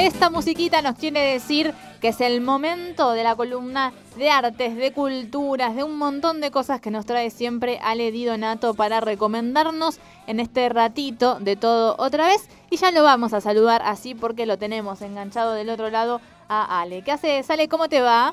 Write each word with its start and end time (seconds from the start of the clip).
Esta 0.00 0.30
musiquita 0.30 0.80
nos 0.80 0.96
quiere 0.96 1.20
decir 1.20 1.74
que 2.00 2.08
es 2.08 2.22
el 2.22 2.40
momento 2.40 3.12
de 3.12 3.22
la 3.22 3.36
columna 3.36 3.92
de 4.16 4.30
artes, 4.30 4.74
de 4.74 4.94
culturas, 4.94 5.76
de 5.76 5.84
un 5.84 5.98
montón 5.98 6.40
de 6.40 6.50
cosas 6.50 6.80
que 6.80 6.90
nos 6.90 7.04
trae 7.04 7.28
siempre 7.28 7.78
Ale 7.82 8.10
Di 8.10 8.24
Donato 8.24 8.72
para 8.72 9.02
recomendarnos 9.02 10.00
en 10.26 10.40
este 10.40 10.70
ratito 10.70 11.38
de 11.38 11.54
todo 11.56 11.96
otra 11.98 12.28
vez. 12.28 12.48
Y 12.70 12.78
ya 12.78 12.92
lo 12.92 13.02
vamos 13.02 13.34
a 13.34 13.42
saludar 13.42 13.82
así 13.84 14.14
porque 14.14 14.46
lo 14.46 14.56
tenemos 14.56 15.02
enganchado 15.02 15.52
del 15.52 15.68
otro 15.68 15.90
lado 15.90 16.22
a 16.48 16.80
Ale. 16.80 17.02
¿Qué 17.02 17.12
haces, 17.12 17.50
Ale? 17.50 17.68
¿Cómo 17.68 17.90
te 17.90 18.00
va? 18.00 18.32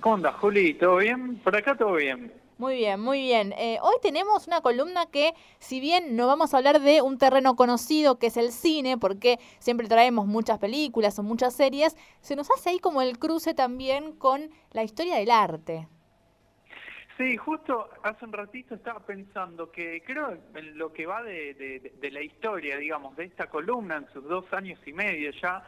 ¿Cómo 0.00 0.16
andas, 0.16 0.34
Juli? 0.40 0.74
¿Todo 0.74 0.96
bien? 0.96 1.36
Por 1.36 1.56
acá 1.56 1.76
todo 1.76 1.92
bien. 1.92 2.32
Muy 2.62 2.76
bien, 2.76 3.00
muy 3.00 3.20
bien. 3.22 3.52
Eh, 3.58 3.78
hoy 3.82 3.96
tenemos 4.00 4.46
una 4.46 4.60
columna 4.60 5.06
que, 5.06 5.34
si 5.58 5.80
bien 5.80 6.14
no 6.14 6.28
vamos 6.28 6.54
a 6.54 6.58
hablar 6.58 6.80
de 6.80 7.02
un 7.02 7.18
terreno 7.18 7.56
conocido 7.56 8.20
que 8.20 8.28
es 8.28 8.36
el 8.36 8.52
cine, 8.52 8.96
porque 8.98 9.40
siempre 9.58 9.88
traemos 9.88 10.28
muchas 10.28 10.60
películas 10.60 11.18
o 11.18 11.24
muchas 11.24 11.56
series, 11.56 11.96
se 12.20 12.36
nos 12.36 12.48
hace 12.52 12.70
ahí 12.70 12.78
como 12.78 13.02
el 13.02 13.18
cruce 13.18 13.52
también 13.52 14.12
con 14.12 14.48
la 14.70 14.84
historia 14.84 15.16
del 15.16 15.32
arte. 15.32 15.88
Sí, 17.18 17.36
justo 17.36 17.88
hace 18.04 18.24
un 18.26 18.32
ratito 18.32 18.76
estaba 18.76 19.00
pensando 19.00 19.72
que 19.72 20.00
creo 20.06 20.38
en 20.54 20.78
lo 20.78 20.92
que 20.92 21.04
va 21.04 21.20
de, 21.24 21.92
de 22.00 22.10
la 22.12 22.22
historia, 22.22 22.76
digamos, 22.76 23.16
de 23.16 23.24
esta 23.24 23.48
columna 23.48 23.96
en 23.96 24.06
sus 24.12 24.22
dos 24.28 24.44
años 24.52 24.78
y 24.86 24.92
medio 24.92 25.32
ya, 25.32 25.66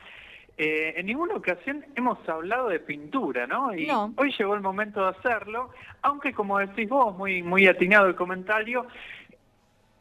eh, 0.56 0.94
en 0.96 1.06
ninguna 1.06 1.34
ocasión 1.34 1.84
hemos 1.96 2.18
hablado 2.28 2.68
de 2.68 2.78
pintura, 2.78 3.46
¿no? 3.46 3.74
Y 3.74 3.88
hoy 3.90 4.32
llegó 4.38 4.54
el 4.54 4.60
momento 4.60 5.02
de 5.02 5.08
hacerlo, 5.08 5.70
aunque 6.02 6.32
como 6.32 6.58
decís 6.58 6.88
vos, 6.88 7.16
muy, 7.16 7.42
muy 7.42 7.66
atinado 7.66 8.06
el 8.06 8.14
comentario, 8.14 8.86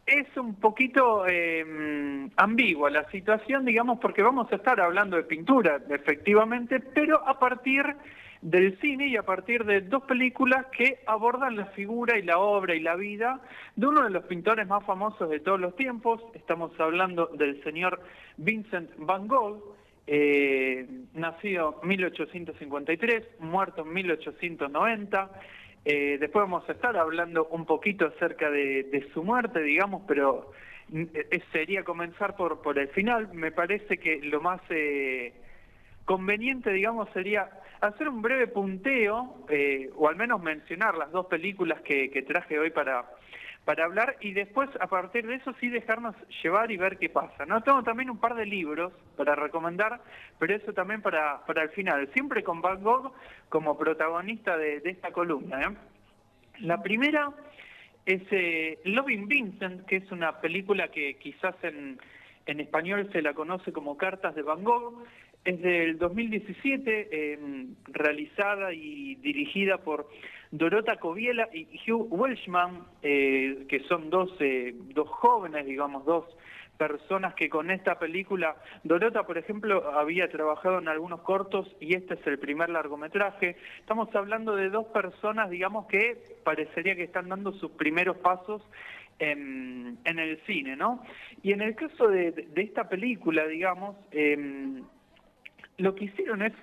es 0.06 0.28
un 0.38 0.56
poquito 0.56 1.26
eh, 1.28 2.30
ambigua 2.36 2.90
la 2.90 3.09
situación, 3.09 3.66
digamos, 3.66 4.00
porque 4.00 4.22
vamos 4.22 4.52
a 4.52 4.58
estar 4.58 4.80
hablando 4.80 5.16
de 5.18 5.24
pintura, 5.24 5.81
efectivamente, 5.90 6.80
pero 6.80 7.28
a 7.28 7.40
partir 7.40 7.96
del 8.44 8.78
cine 8.81 9.08
y 9.08 9.16
a 9.16 9.24
partir 9.24 9.64
de 9.64 9.81
dos 9.81 10.04
películas 10.04 10.66
que 10.78 11.00
abordan 11.08 11.56
la 11.56 11.68
figura 11.68 12.20
y 12.20 12.24
la 12.24 12.40
obra 12.40 12.76
y 12.76 12.81
la 12.81 12.96
vida 12.96 13.40
de 13.78 13.88
uno 13.88 14.04
de 14.04 14.09
los 14.09 14.26
pintores 14.26 14.68
más 14.68 14.86
famosos 14.86 15.30
de 15.30 15.40
todos 15.40 15.59
los 15.59 15.76
tiempos. 15.78 16.22
Estamos 16.34 16.78
hablando 16.78 17.28
del 17.28 17.64
señor 17.64 18.02
Vincent 18.36 18.92
Van 18.98 19.28
Gogh, 19.28 19.73
eh, 20.08 20.86
nacido 21.14 21.80
en 21.82 21.90
1853, 21.90 23.40
muerto 23.40 23.84
en 23.84 23.94
1890. 23.94 25.32
Eh, 25.86 26.18
después 26.20 26.44
vamos 26.44 26.68
a 26.68 26.73
estar 26.73 26.96
hablando 26.98 27.46
un 27.48 27.66
poquito 27.66 28.08
acerca 28.08 28.50
de, 28.50 29.09
su 29.14 29.24
muerte, 29.24 29.62
digamos, 29.62 30.04
pero 30.08 30.52
eh, 30.94 31.42
sería 31.52 31.84
comenzar 31.84 32.36
por, 32.36 32.62
por 32.62 32.80
el 32.80 32.90
final. 32.90 33.34
Me 33.34 33.52
parece 33.52 33.98
que 33.98 34.22
lo 34.22 34.42
más 34.42 34.62
eh, 34.70 35.34
conveniente, 36.06 36.72
digamos, 36.72 37.09
sería 37.14 37.50
hacer 37.81 38.08
un 38.08 38.22
breve 38.22 38.48
punteo, 38.48 39.46
o 39.98 40.08
al 40.08 40.16
menos 40.16 40.42
mencionar 40.42 40.98
las 40.98 41.12
dos 41.12 41.26
películas 41.26 41.81
que 41.81 42.24
traje 42.26 42.58
hoy 42.58 42.70
para, 42.70 43.06
para 43.66 43.86
hablar 43.86 44.17
y 44.19 44.33
después 44.33 44.69
a 44.80 44.88
partir 44.88 45.25
de 45.25 45.36
eso 45.36 45.53
sí 45.59 45.69
dejarnos 45.69 46.16
llevar 46.44 46.72
y 46.72 46.78
ver 46.78 46.97
qué 46.97 47.09
pasa. 47.09 47.46
¿no? 47.46 47.62
Tengo 47.62 47.84
también 47.84 48.09
un 48.09 48.18
par 48.18 48.35
de 48.35 48.46
libros 48.46 48.91
para 49.16 49.35
recomendar, 49.35 50.01
pero 50.38 50.56
eso 50.56 50.74
también 50.74 51.01
para, 51.01 51.46
para 51.46 51.63
el 51.63 51.69
final, 51.69 52.09
siempre 52.13 52.44
con 52.44 52.62
Van 52.62 52.84
Gogh 52.84 53.13
como 53.50 53.78
protagonista 53.78 54.57
de, 54.57 54.81
esta 54.84 55.12
columna. 55.12 55.62
¿eh? 55.62 55.75
La 56.59 56.81
primera 56.81 57.31
es 58.06 58.22
eh, 58.31 58.79
Loving 58.84 59.28
Vincent, 59.28 59.85
que 59.85 59.97
es 59.97 60.12
una 60.12 60.41
película 60.41 60.90
que 60.90 61.16
quizás 61.16 61.56
en, 61.63 62.00
en 62.46 62.59
español 62.59 63.09
se 63.13 63.22
la 63.22 63.34
conoce 63.34 63.72
como 63.72 63.96
Cartas 63.96 64.35
de 64.35 64.41
Van 64.41 64.63
Gogh, 64.63 65.06
es 65.46 65.62
del 65.62 65.98
2017, 65.98 67.09
eh, 67.12 67.40
realizada 67.88 68.74
y 68.74 69.16
dirigida 69.16 69.78
por 69.78 70.08
Dorota 70.52 70.98
Coviela 70.98 71.50
y 71.52 71.68
Hugh 71.90 72.08
Welshman, 72.12 72.84
eh, 73.02 73.66
que 73.68 73.80
son 73.82 74.09
dos, 74.09 74.32
eh, 74.40 74.74
dos 74.94 75.09
jóvenes, 75.09 75.66
digamos, 75.66 76.06
dos 76.06 76.26
personas 76.78 77.34
que 77.36 77.50
con 77.50 77.72
esta 77.72 78.00
película, 78.00 78.56
Dorota, 78.84 79.24
por 79.24 79.38
ejemplo, 79.38 79.92
había 79.92 80.30
trabajado 80.30 80.80
en 80.80 80.88
algunos 80.88 81.22
cortos 81.22 81.68
y 81.80 81.96
este 81.96 82.16
es 82.16 82.28
el 82.28 82.40
primer 82.40 82.70
largometraje. 82.70 83.58
Estamos 83.80 84.14
hablando 84.16 84.56
de 84.56 84.70
dos 84.70 84.86
personas, 84.88 85.50
digamos, 85.50 85.88
que 85.88 86.18
parecería 86.44 86.96
que 86.96 87.03
están 87.03 87.30
dando 87.30 87.52
sus 87.53 87.72
primeros 87.72 88.18
pasos 88.18 88.62
en, 89.20 89.98
en 90.06 90.20
el 90.20 90.40
cine, 90.46 90.76
¿no? 90.76 91.03
Y 91.42 91.52
en 91.52 91.62
el 91.62 91.76
caso 91.76 92.08
de, 92.08 92.32
de 92.32 92.62
esta 92.62 92.90
película, 92.90 93.46
digamos, 93.48 93.96
eh, 94.12 94.82
lo 95.78 95.95
que 95.95 96.06
hicieron 96.06 96.41
es 96.41 96.53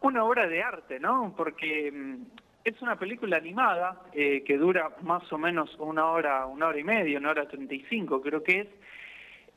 una 0.00 0.24
obra 0.24 0.46
de 0.46 0.62
arte, 0.62 0.98
¿no? 0.98 1.34
Porque 1.36 1.92
mm, 1.92 2.24
es 2.64 2.80
una 2.82 2.98
película 2.98 3.36
animada 3.36 4.02
eh, 4.12 4.42
que 4.44 4.56
dura 4.56 4.90
más 5.02 5.30
o 5.32 5.38
menos 5.38 5.74
una 5.78 6.06
hora, 6.06 6.46
una 6.46 6.68
hora 6.68 6.78
y 6.78 6.84
media, 6.84 7.18
una 7.18 7.30
hora 7.30 7.48
treinta 7.48 7.74
y 7.74 7.84
cinco 7.88 8.20
creo 8.20 8.42
que 8.42 8.60
es, 8.60 8.68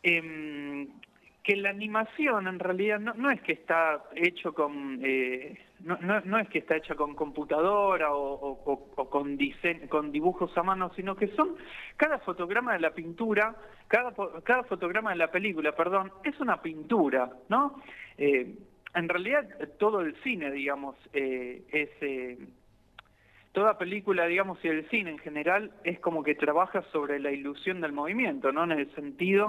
em, 0.03 0.87
que 1.43 1.55
la 1.57 1.69
animación 1.69 2.47
en 2.47 2.59
realidad 2.59 2.99
no, 2.99 3.29
es 3.29 3.41
que 3.41 3.51
está 3.51 4.03
hecho 4.15 4.53
con 4.53 4.99
eh, 5.03 5.59
no, 5.83 5.97
no, 6.23 6.39
es 6.39 6.47
que 6.47 6.59
está 6.59 6.77
hecha 6.77 6.95
con 6.95 7.13
computadora 7.13 8.13
o, 8.13 8.87
con, 9.09 9.37
con 9.89 10.11
dibujos 10.11 10.57
a 10.57 10.63
mano, 10.63 10.93
sino 10.95 11.15
que 11.17 11.27
son 11.35 11.57
cada 11.97 12.19
fotograma 12.19 12.71
de 12.71 12.79
la 12.79 12.91
pintura, 12.91 13.53
cada, 13.89 14.13
cada 14.43 14.63
fotograma 14.63 15.09
de 15.09 15.17
la 15.17 15.29
película, 15.29 15.73
perdón, 15.73 16.09
es 16.23 16.39
una 16.39 16.61
pintura, 16.61 17.29
¿no? 17.49 17.81
Eh, 18.17 18.55
en 18.95 19.09
realidad 19.09 19.47
todo 19.79 20.01
el 20.01 20.15
cine, 20.23 20.51
digamos, 20.51 20.95
eh, 21.13 21.63
es... 21.71 21.89
Eh, 22.01 22.37
toda 23.53 23.77
película, 23.77 24.25
digamos, 24.25 24.57
y 24.63 24.67
el 24.67 24.89
cine 24.89 25.11
en 25.11 25.19
general 25.19 25.71
es 25.83 25.99
como 25.99 26.23
que 26.23 26.33
trabaja 26.35 26.81
sobre 26.91 27.19
la 27.19 27.31
ilusión 27.31 27.81
del 27.81 27.93
movimiento, 27.93 28.51
¿no? 28.51 28.63
En 28.63 28.71
el 28.71 28.93
sentido 28.95 29.47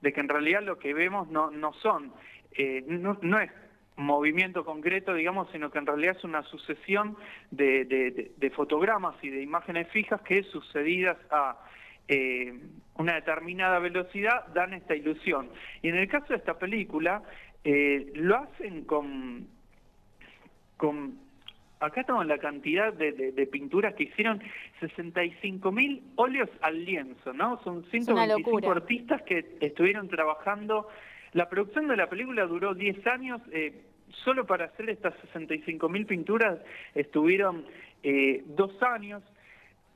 de 0.00 0.12
que 0.12 0.20
en 0.20 0.28
realidad 0.28 0.62
lo 0.62 0.78
que 0.78 0.92
vemos 0.92 1.28
no, 1.28 1.52
no 1.52 1.72
son, 1.74 2.12
eh, 2.52 2.84
no, 2.86 3.16
no, 3.22 3.38
es 3.38 3.50
movimiento 3.96 4.64
concreto, 4.64 5.14
digamos, 5.14 5.48
sino 5.52 5.70
que 5.70 5.78
en 5.78 5.86
realidad 5.86 6.16
es 6.16 6.24
una 6.24 6.42
sucesión 6.42 7.16
de, 7.52 7.84
de, 7.84 8.32
de, 8.36 8.50
fotogramas 8.50 9.14
y 9.22 9.30
de 9.30 9.40
imágenes 9.40 9.88
fijas 9.90 10.20
que 10.22 10.42
sucedidas 10.42 11.16
a 11.30 11.56
eh, 12.08 12.52
una 12.96 13.14
determinada 13.14 13.78
velocidad 13.78 14.48
dan 14.52 14.74
esta 14.74 14.96
ilusión. 14.96 15.48
Y 15.80 15.88
en 15.88 15.96
el 15.96 16.08
caso 16.08 16.26
de 16.30 16.36
esta 16.36 16.58
película, 16.58 17.22
eh, 17.64 18.12
lo 18.14 18.36
hacen 18.36 18.84
con, 18.84 19.48
con 20.76 21.18
acá 21.80 22.02
estamos 22.02 22.26
la 22.26 22.38
cantidad 22.38 22.92
de, 22.92 23.12
de, 23.12 23.46
pinturas 23.46 23.94
que 23.94 24.04
hicieron, 24.04 24.42
65 24.80 25.72
mil 25.72 26.02
óleos 26.16 26.48
al 26.60 26.84
lienzo, 26.84 27.32
¿no? 27.32 27.62
Son 27.62 27.84
125 27.90 28.70
artistas 28.70 29.22
que 29.22 29.56
estuvieron 29.60 30.08
trabajando. 30.08 30.88
La 31.32 31.48
producción 31.48 31.88
de 31.88 31.96
la 31.96 32.08
película 32.08 32.46
duró 32.46 32.74
10 32.74 33.06
años, 33.06 33.40
eh, 33.52 33.82
solo 34.24 34.46
para 34.46 34.66
hacer 34.66 34.88
estas 34.90 35.14
65 35.32 35.88
mil 35.88 36.06
pinturas 36.06 36.58
estuvieron 36.94 37.64
eh, 38.02 38.42
dos 38.46 38.70
años. 38.82 39.22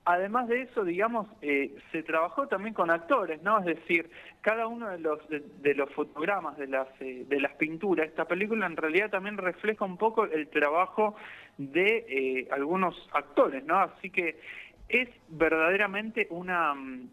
Además 0.08 0.48
de 0.48 0.62
eso, 0.62 0.84
digamos, 0.84 1.26
eh, 1.42 1.76
se 1.92 2.02
trabajó 2.02 2.48
también 2.48 2.72
con 2.72 2.90
actores, 2.90 3.42
¿no? 3.42 3.58
Es 3.58 3.66
decir, 3.66 4.10
cada 4.40 4.66
uno 4.66 4.88
de 4.88 4.98
los 5.00 5.18
de, 5.28 5.74
los 5.74 5.92
fotogramas 5.92 6.56
de 6.56 6.66
las 6.66 6.88
eh, 7.00 7.26
de 7.28 7.38
las 7.38 7.52
pinturas, 7.56 8.06
esta 8.06 8.24
película 8.24 8.64
en 8.64 8.78
realidad 8.78 9.10
también 9.10 9.36
refleja 9.36 9.84
un 9.84 9.98
poco 9.98 10.24
el 10.24 10.48
trabajo 10.48 11.14
de 11.58 12.06
eh, 12.08 12.48
algunos 12.52 12.96
actores, 13.12 13.62
¿no? 13.66 13.80
Así 13.80 14.08
que 14.08 14.40
es 14.88 15.10
verdaderamente 15.28 16.26
una 16.30 16.72
mm, 16.72 17.10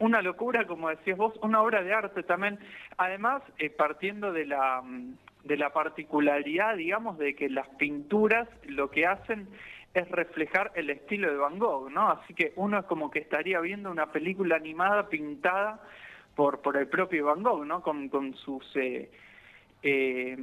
una 0.00 0.20
locura, 0.20 0.66
como 0.66 0.90
decías 0.90 1.16
vos, 1.16 1.40
una 1.42 1.62
obra 1.62 1.82
de 1.82 1.94
arte 1.94 2.22
también. 2.22 2.58
Además, 2.98 3.42
partiendo 3.78 4.30
de 4.34 4.44
la 4.44 4.82
mm, 4.82 5.14
de 5.44 5.56
la 5.56 5.72
particularidad, 5.72 6.76
digamos, 6.76 7.16
de 7.16 7.34
que 7.34 7.48
las 7.48 7.66
pinturas 7.78 8.46
lo 8.64 8.90
que 8.90 9.06
hacen 9.06 9.48
es 9.94 10.10
reflejar 10.10 10.72
el 10.74 10.90
estilo 10.90 11.30
de 11.30 11.36
Van 11.36 11.58
Gogh, 11.58 11.90
¿no? 11.90 12.10
Así 12.10 12.34
que 12.34 12.52
uno 12.56 12.78
es 12.78 12.84
como 12.86 13.10
que 13.10 13.20
estaría 13.20 13.60
viendo 13.60 13.90
una 13.90 14.12
película 14.12 14.56
animada 14.56 15.08
pintada 15.08 15.80
por, 16.34 16.60
por 16.60 16.76
el 16.76 16.88
propio 16.88 17.26
Van 17.26 17.42
Gogh, 17.42 17.64
¿no? 17.64 17.82
Con, 17.82 18.08
con 18.08 18.34
sus... 18.34 18.64
Eh, 18.76 19.10
eh, 19.80 20.36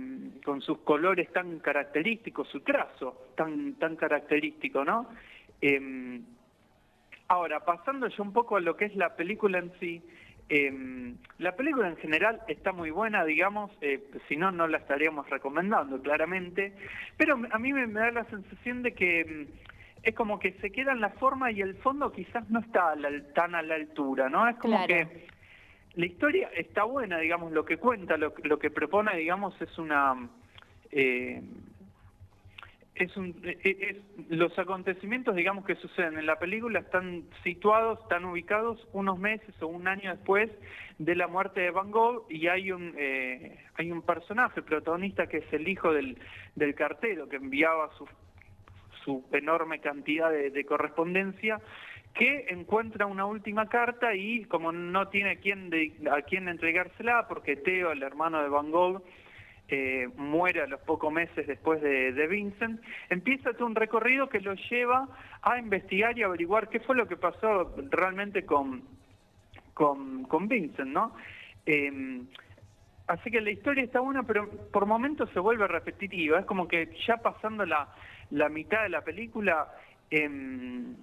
con 0.46 0.62
sus 0.62 0.78
colores 0.80 1.30
tan 1.34 1.60
característicos, 1.60 2.48
su 2.48 2.62
trazo 2.62 3.32
tan, 3.36 3.74
tan 3.74 3.98
característico, 3.98 4.86
¿no? 4.86 5.10
Eh, 5.62 6.22
ahora, 7.28 7.60
pasando 7.66 8.08
ya 8.08 8.24
un 8.24 8.32
poco 8.32 8.56
a 8.56 8.62
lo 8.62 8.78
que 8.78 8.86
es 8.86 8.96
la 8.96 9.16
película 9.18 9.60
en 9.60 9.74
sí, 9.80 10.02
eh, 10.50 11.16
la 11.40 11.56
película 11.56 11.88
en 11.88 11.98
general 11.98 12.42
está 12.48 12.72
muy 12.72 12.92
buena, 12.92 13.26
digamos, 13.26 13.72
eh, 13.82 14.04
si 14.28 14.38
no, 14.38 14.52
no 14.52 14.68
la 14.68 14.78
estaríamos 14.78 15.30
recomendando, 15.30 16.02
claramente, 16.02 16.74
pero 17.18 17.40
a 17.50 17.58
mí 17.58 17.74
me, 17.74 17.88
da 17.88 18.12
la 18.12 18.26
sensación 18.26 18.84
de 18.84 18.94
que 18.94 19.22
em, 19.22 19.48
es 20.04 20.14
como 20.14 20.38
que 20.40 20.54
se 20.62 20.72
queda 20.72 20.92
en 20.92 21.02
la 21.02 21.10
forma 21.10 21.52
y 21.52 21.62
el 21.62 21.76
fondo 21.78 22.12
quizás 22.12 22.48
no 22.50 22.60
está 22.60 22.94
tan 23.34 23.56
a 23.56 23.64
la 23.64 23.76
altura, 23.76 24.30
¿no? 24.30 24.48
Es 24.48 24.56
como 24.58 24.86
que 24.86 25.28
la 25.96 26.06
historia 26.06 26.50
está 26.56 26.84
buena, 26.84 27.18
digamos, 27.18 27.52
lo 27.52 27.66
que 27.66 27.78
cuenta, 27.78 28.16
lo, 28.16 28.34
lo 28.44 28.60
que 28.60 28.70
propone, 28.70 29.18
digamos, 29.18 29.60
es 29.62 29.78
una... 29.80 30.30
Eh, 30.92 31.42
es, 32.96 33.16
un, 33.18 33.36
e, 33.44 33.58
e, 33.64 33.90
es, 33.90 34.30
los 34.30 34.58
acontecimientos, 34.58 35.36
digamos, 35.36 35.66
que 35.66 35.76
suceden 35.76 36.18
en 36.18 36.26
la 36.26 36.40
película 36.40 36.80
están 36.80 37.26
situados, 37.44 38.00
están 38.02 38.26
ubicados 38.26 38.88
unos 38.94 39.20
meses 39.20 39.54
o 39.62 39.68
un 39.68 39.88
año 39.88 40.12
después 40.12 40.50
de 40.98 41.16
la 41.16 41.28
muerte 41.28 41.62
de 41.62 41.72
Van 41.72 41.92
Gogh 41.92 42.26
y 42.30 42.48
hay 42.48 42.72
un 42.72 42.94
eh, 42.98 43.60
hay 43.76 43.92
un 43.92 44.02
personaje 44.02 44.62
protagonista 44.62 45.28
que 45.28 45.38
es 45.38 45.54
el 45.54 45.68
hijo 45.68 45.92
del, 45.92 46.18
del 46.56 46.74
cartero 46.74 47.28
que 47.28 47.36
enviaba 47.36 47.90
su, 47.98 48.08
su 49.06 49.24
enorme 49.32 49.80
cantidad 49.80 50.32
de, 50.32 50.66
correspondencia 50.66 51.62
que 52.14 52.48
encuentra 52.50 53.06
una 53.06 53.26
última 53.26 53.68
carta 53.68 54.16
y 54.16 54.46
como 54.46 54.72
no 54.72 55.10
tiene 55.10 55.32
a 55.32 55.36
quién, 55.36 55.70
a 56.10 56.22
quién 56.22 56.48
entregársela, 56.48 57.28
porque 57.28 57.58
Teo, 57.58 57.92
el 57.92 58.04
hermano 58.04 58.42
de 58.42 58.48
Van 58.48 58.72
Gogh, 58.72 59.04
eh, 59.68 60.08
muere 60.16 60.62
a 60.62 60.68
los 60.68 60.80
pocos 60.82 61.12
meses 61.12 61.48
después 61.48 61.82
de, 61.82 62.28
Vincent, 62.28 62.80
empieza 63.10 63.50
un 63.64 63.74
recorrido 63.74 64.30
que 64.30 64.40
lo 64.40 64.54
lleva 64.54 65.08
a 65.42 65.58
investigar 65.58 66.18
y 66.18 66.24
averiguar 66.24 66.70
qué 66.70 66.80
fue 66.80 66.96
lo 66.96 67.08
que 67.08 67.18
pasó 67.18 67.74
realmente 67.90 68.46
con, 68.46 68.84
con, 69.74 70.48
Vincent, 70.48 70.90
¿no? 70.90 71.16
Em, 71.66 72.28
así 73.08 73.32
que 73.32 73.42
la 73.42 73.50
historia 73.50 73.84
está 73.84 74.02
buena, 74.02 74.22
pero 74.22 74.48
por 74.72 74.86
momentos 74.86 75.32
se 75.32 75.40
vuelve 75.40 75.68
repetitiva. 75.68 76.40
Es 76.40 76.46
como 76.46 76.68
que 76.68 76.96
ya 77.08 77.18
pasando 77.18 77.66
la, 77.66 77.88
mitad 78.50 78.84
de 78.84 78.90
la 78.90 79.02
película, 79.02 79.68
em, 80.12 80.96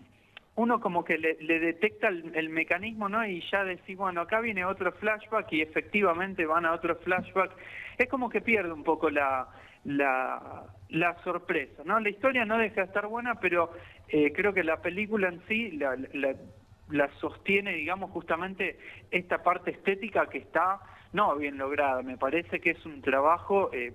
uno 0.55 0.81
como 0.81 1.05
que 1.05 1.17
le, 1.17 1.35
detecta 1.61 2.09
el, 2.09 2.49
mecanismo, 2.51 3.09
¿no? 3.09 3.27
Y 3.27 3.43
ya 3.51 3.65
decís, 3.65 3.97
bueno, 3.97 4.21
acá 4.21 4.41
viene 4.41 4.65
otro 4.65 4.93
flashback 4.93 5.51
y 5.53 5.63
efectivamente 5.63 6.45
van 6.45 6.67
a 6.67 6.73
otro 6.73 6.97
flashback. 6.97 7.53
Es 7.97 8.09
como 8.09 8.29
que 8.29 8.43
pierde 8.43 8.71
un 8.73 8.85
poco 8.85 9.09
la, 9.09 9.49
la, 9.85 10.65
la 10.91 11.23
sorpresa, 11.23 11.83
¿no? 11.87 11.99
La 12.01 12.11
historia 12.11 12.45
no 12.45 12.59
deja 12.59 12.83
de 12.83 12.87
estar 12.87 13.07
buena, 13.07 13.37
pero 13.37 13.73
eh, 14.09 14.33
creo 14.33 14.53
que 14.53 14.63
la 14.63 14.83
película 14.83 15.29
en 15.29 15.41
sí 15.49 15.71
la, 15.73 15.97
la, 16.13 17.09
sostiene, 17.19 17.73
digamos, 17.73 18.11
justamente 18.11 18.79
esta 19.11 19.43
parte 19.43 19.71
estética 19.71 20.27
que 20.27 20.39
está, 20.39 20.81
no 21.15 21.35
bien 21.37 21.57
lograda. 21.57 22.03
Me 22.03 22.19
parece 22.19 22.61
que 22.61 22.71
es 22.71 22.87
un 22.87 23.01
trabajo... 23.01 23.71
Eh, 23.73 23.93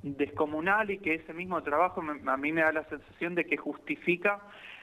descomunal 0.00 0.92
y 0.92 0.98
que 0.98 1.14
ese 1.14 1.32
mismo 1.34 1.60
trabajo 1.64 2.00
a 2.00 2.36
mí 2.36 2.52
me 2.52 2.60
da 2.60 2.70
la 2.70 2.84
sensación 2.84 3.34
de 3.34 3.44
que 3.44 3.56
justifica 3.56 4.40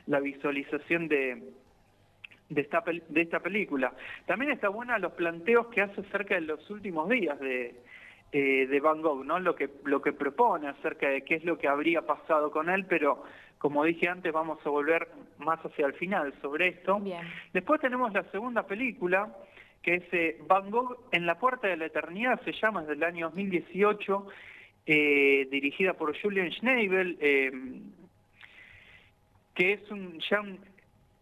la 0.08 0.20
visualización 0.20 1.08
de, 1.08 1.42
de 2.50 2.62
esta, 2.62 2.84
de 3.10 3.22
esta 3.22 3.40
película. 3.40 3.94
También 4.26 4.52
está 4.52 4.70
buena 4.70 5.00
los 5.00 5.14
planteos 5.14 5.68
que 5.68 5.82
hace 5.82 6.02
acerca 6.02 6.36
de 6.36 6.42
los 6.42 6.70
últimos 6.70 7.10
días 7.10 7.40
de, 7.40 7.76
eh, 8.32 8.68
de 8.68 8.80
Van 8.80 9.02
Gogh, 9.02 9.24
¿no? 9.24 9.40
Lo 9.40 9.56
que, 9.56 9.70
lo 9.86 10.02
que 10.02 10.14
propone 10.14 10.68
acerca 10.68 11.10
de 11.10 11.24
qué 11.24 11.36
es 11.36 11.46
lo 11.46 11.58
que 11.58 11.68
habría 11.68 12.02
pasado 12.04 12.52
con 12.52 12.70
él, 12.70 12.86
pero 12.88 13.24
como 13.58 13.84
dije 13.84 14.08
antes, 14.08 14.32
vamos 14.32 14.60
a 14.66 14.70
volver 14.70 15.08
más 15.40 15.60
hacia 15.66 15.88
el 15.88 15.94
final 15.94 16.34
sobre 16.42 16.68
esto. 16.68 17.02
Después 17.54 17.82
tenemos 17.82 18.14
la 18.14 18.24
segunda 18.32 18.64
película, 18.64 19.34
que 19.82 19.96
es 19.96 20.04
eh, 20.12 20.38
Van 20.48 20.70
Gogh 20.70 20.98
en 21.12 21.26
la 21.26 21.40
puerta 21.40 21.68
de 21.68 21.78
la 21.78 21.86
eternidad, 21.86 22.40
se 22.44 22.52
llama, 22.52 22.82
es 22.82 22.88
del 22.88 23.04
año 23.04 23.28
2018, 23.28 24.28
eh, 24.86 25.48
dirigida 25.50 25.94
por 25.94 26.20
Julian 26.20 26.52
Schnabel, 26.52 27.18
que 29.56 29.74
es 29.74 29.90
un, 29.90 30.20
ya 30.30 30.42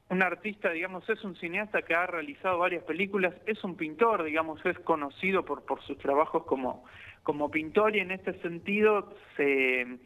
un, 0.09 0.21
artista, 0.21 0.71
digamos, 0.71 1.07
es 1.09 1.24
un 1.24 1.35
cineasta 1.38 1.83
que 1.83 1.94
ha 1.94 2.06
realizado 2.06 2.57
varias 2.57 2.83
películas, 2.83 3.33
es 3.45 3.63
un 3.63 3.75
pintor, 3.75 4.24
digamos, 4.24 4.63
es 4.65 4.77
conocido 4.80 5.45
por, 5.45 5.63
por 5.65 5.81
sus 5.83 5.97
trabajos 6.00 6.44
como, 6.44 6.83
como 7.24 7.50
pintor 7.50 7.95
y 7.95 8.00
en 8.00 8.12
este 8.12 8.33
sentido 8.41 9.15
se, 9.38 9.97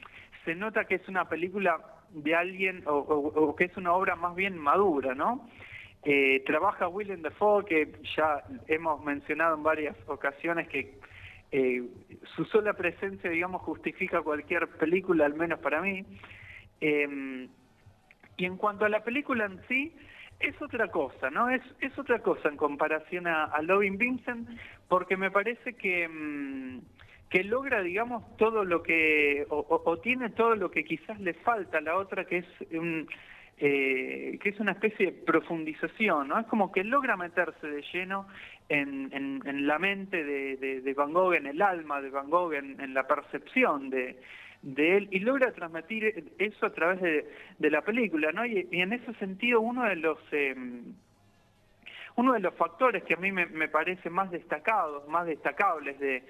se 0.46 0.56
nota 0.56 0.86
que 0.86 0.96
es 0.96 1.08
una 1.08 1.28
película 1.28 1.80
de 2.12 2.36
alguien 2.36 2.84
o, 2.86 3.56
que 3.56 3.66
es 3.66 3.76
una 3.78 3.94
obra 3.94 4.16
más 4.16 4.36
bien 4.36 4.58
madura, 4.58 5.16
¿no? 5.16 5.50
Eh, 6.04 6.42
trabaja 6.46 6.88
Willem 6.88 7.22
Dafoe, 7.22 7.66
que 7.66 7.92
ya 8.16 8.44
hemos 8.68 9.04
mencionado 9.04 9.56
en 9.56 9.64
varias 9.64 9.96
ocasiones 10.08 10.70
que 10.70 11.00
eh, 11.52 11.84
su 12.36 12.46
sola 12.46 12.74
presencia, 12.74 13.30
digamos, 13.30 13.62
justifica 13.64 14.22
cualquier 14.22 14.68
película, 14.70 15.26
al 15.26 15.34
menos 15.34 15.60
para 15.60 15.82
mí. 15.82 16.06
Eh, 16.80 17.50
y 18.38 18.46
en 18.46 18.58
cuanto 18.58 18.86
a 18.86 18.90
la 18.90 19.04
película 19.04 19.46
en 19.46 19.60
sí, 19.68 19.94
es 20.40 20.62
otra 20.62 20.90
cosa, 20.90 21.32
¿no? 21.32 21.50
Es, 21.50 21.64
es 21.82 21.98
otra 21.98 22.20
cosa 22.20 22.50
en 22.50 22.58
comparación 22.58 23.26
a, 23.28 23.60
Loving 23.64 23.98
Vincent, 23.98 24.48
porque 24.88 25.18
me 25.18 25.32
parece 25.32 25.74
que, 25.74 26.08
mm, 26.08 26.82
que 27.30 27.44
logra, 27.44 27.82
digamos, 27.82 28.24
todo 28.38 28.64
lo 28.64 28.84
que, 28.84 29.46
o, 29.50 29.98
tiene 29.98 30.30
todo 30.30 30.56
lo 30.56 30.70
que 30.70 30.84
quizás 30.84 31.20
le 31.20 31.34
falta 31.34 31.80
a 31.80 31.82
la 31.82 31.98
otra, 31.98 32.26
que 32.26 32.38
es 32.38 32.48
un... 32.72 33.08
Eh, 33.60 34.38
que 34.40 34.50
es 34.50 34.60
una 34.60 34.74
especie 34.74 35.08
de 35.08 35.12
profundización, 35.14 36.28
¿no? 36.28 36.40
Es 36.40 36.46
como 36.46 36.72
que 36.72 36.84
logra 36.84 37.18
meterse 37.18 37.66
de 37.66 37.84
lleno 37.92 38.28
en, 38.70 39.10
en, 39.12 39.66
la 39.66 39.80
mente 39.80 40.24
de, 40.24 40.58
de, 40.80 40.94
Van 40.94 41.12
Gogh, 41.12 41.34
en 41.34 41.48
el 41.48 41.60
alma 41.64 42.00
de 42.00 42.12
Van 42.12 42.30
Gogh, 42.30 42.54
en 42.54 42.94
la 42.94 43.08
percepción 43.08 43.90
de, 43.90 44.20
de 44.68 44.98
él 44.98 45.08
y 45.12 45.20
logra 45.20 45.54
transmitir 45.54 46.34
eso 46.38 46.66
a 46.66 46.74
través 46.74 47.02
de, 47.02 47.70
la 47.70 47.82
película, 47.84 48.34
¿no? 48.34 48.46
Y, 48.46 48.68
en 48.72 48.92
ese 48.92 49.14
sentido 49.14 49.62
uno 49.62 49.86
de 49.86 49.96
los 49.96 50.20
em, 50.32 50.94
uno 52.16 52.34
de 52.34 52.42
los 52.42 52.54
factores 52.56 53.04
que 53.04 53.14
a 53.14 53.18
mí 53.18 53.32
me, 53.32 53.68
parece 53.70 54.10
más 54.10 54.30
destacados, 54.30 55.08
más 55.08 55.26
destacables 55.26 55.98
de, 56.00 56.22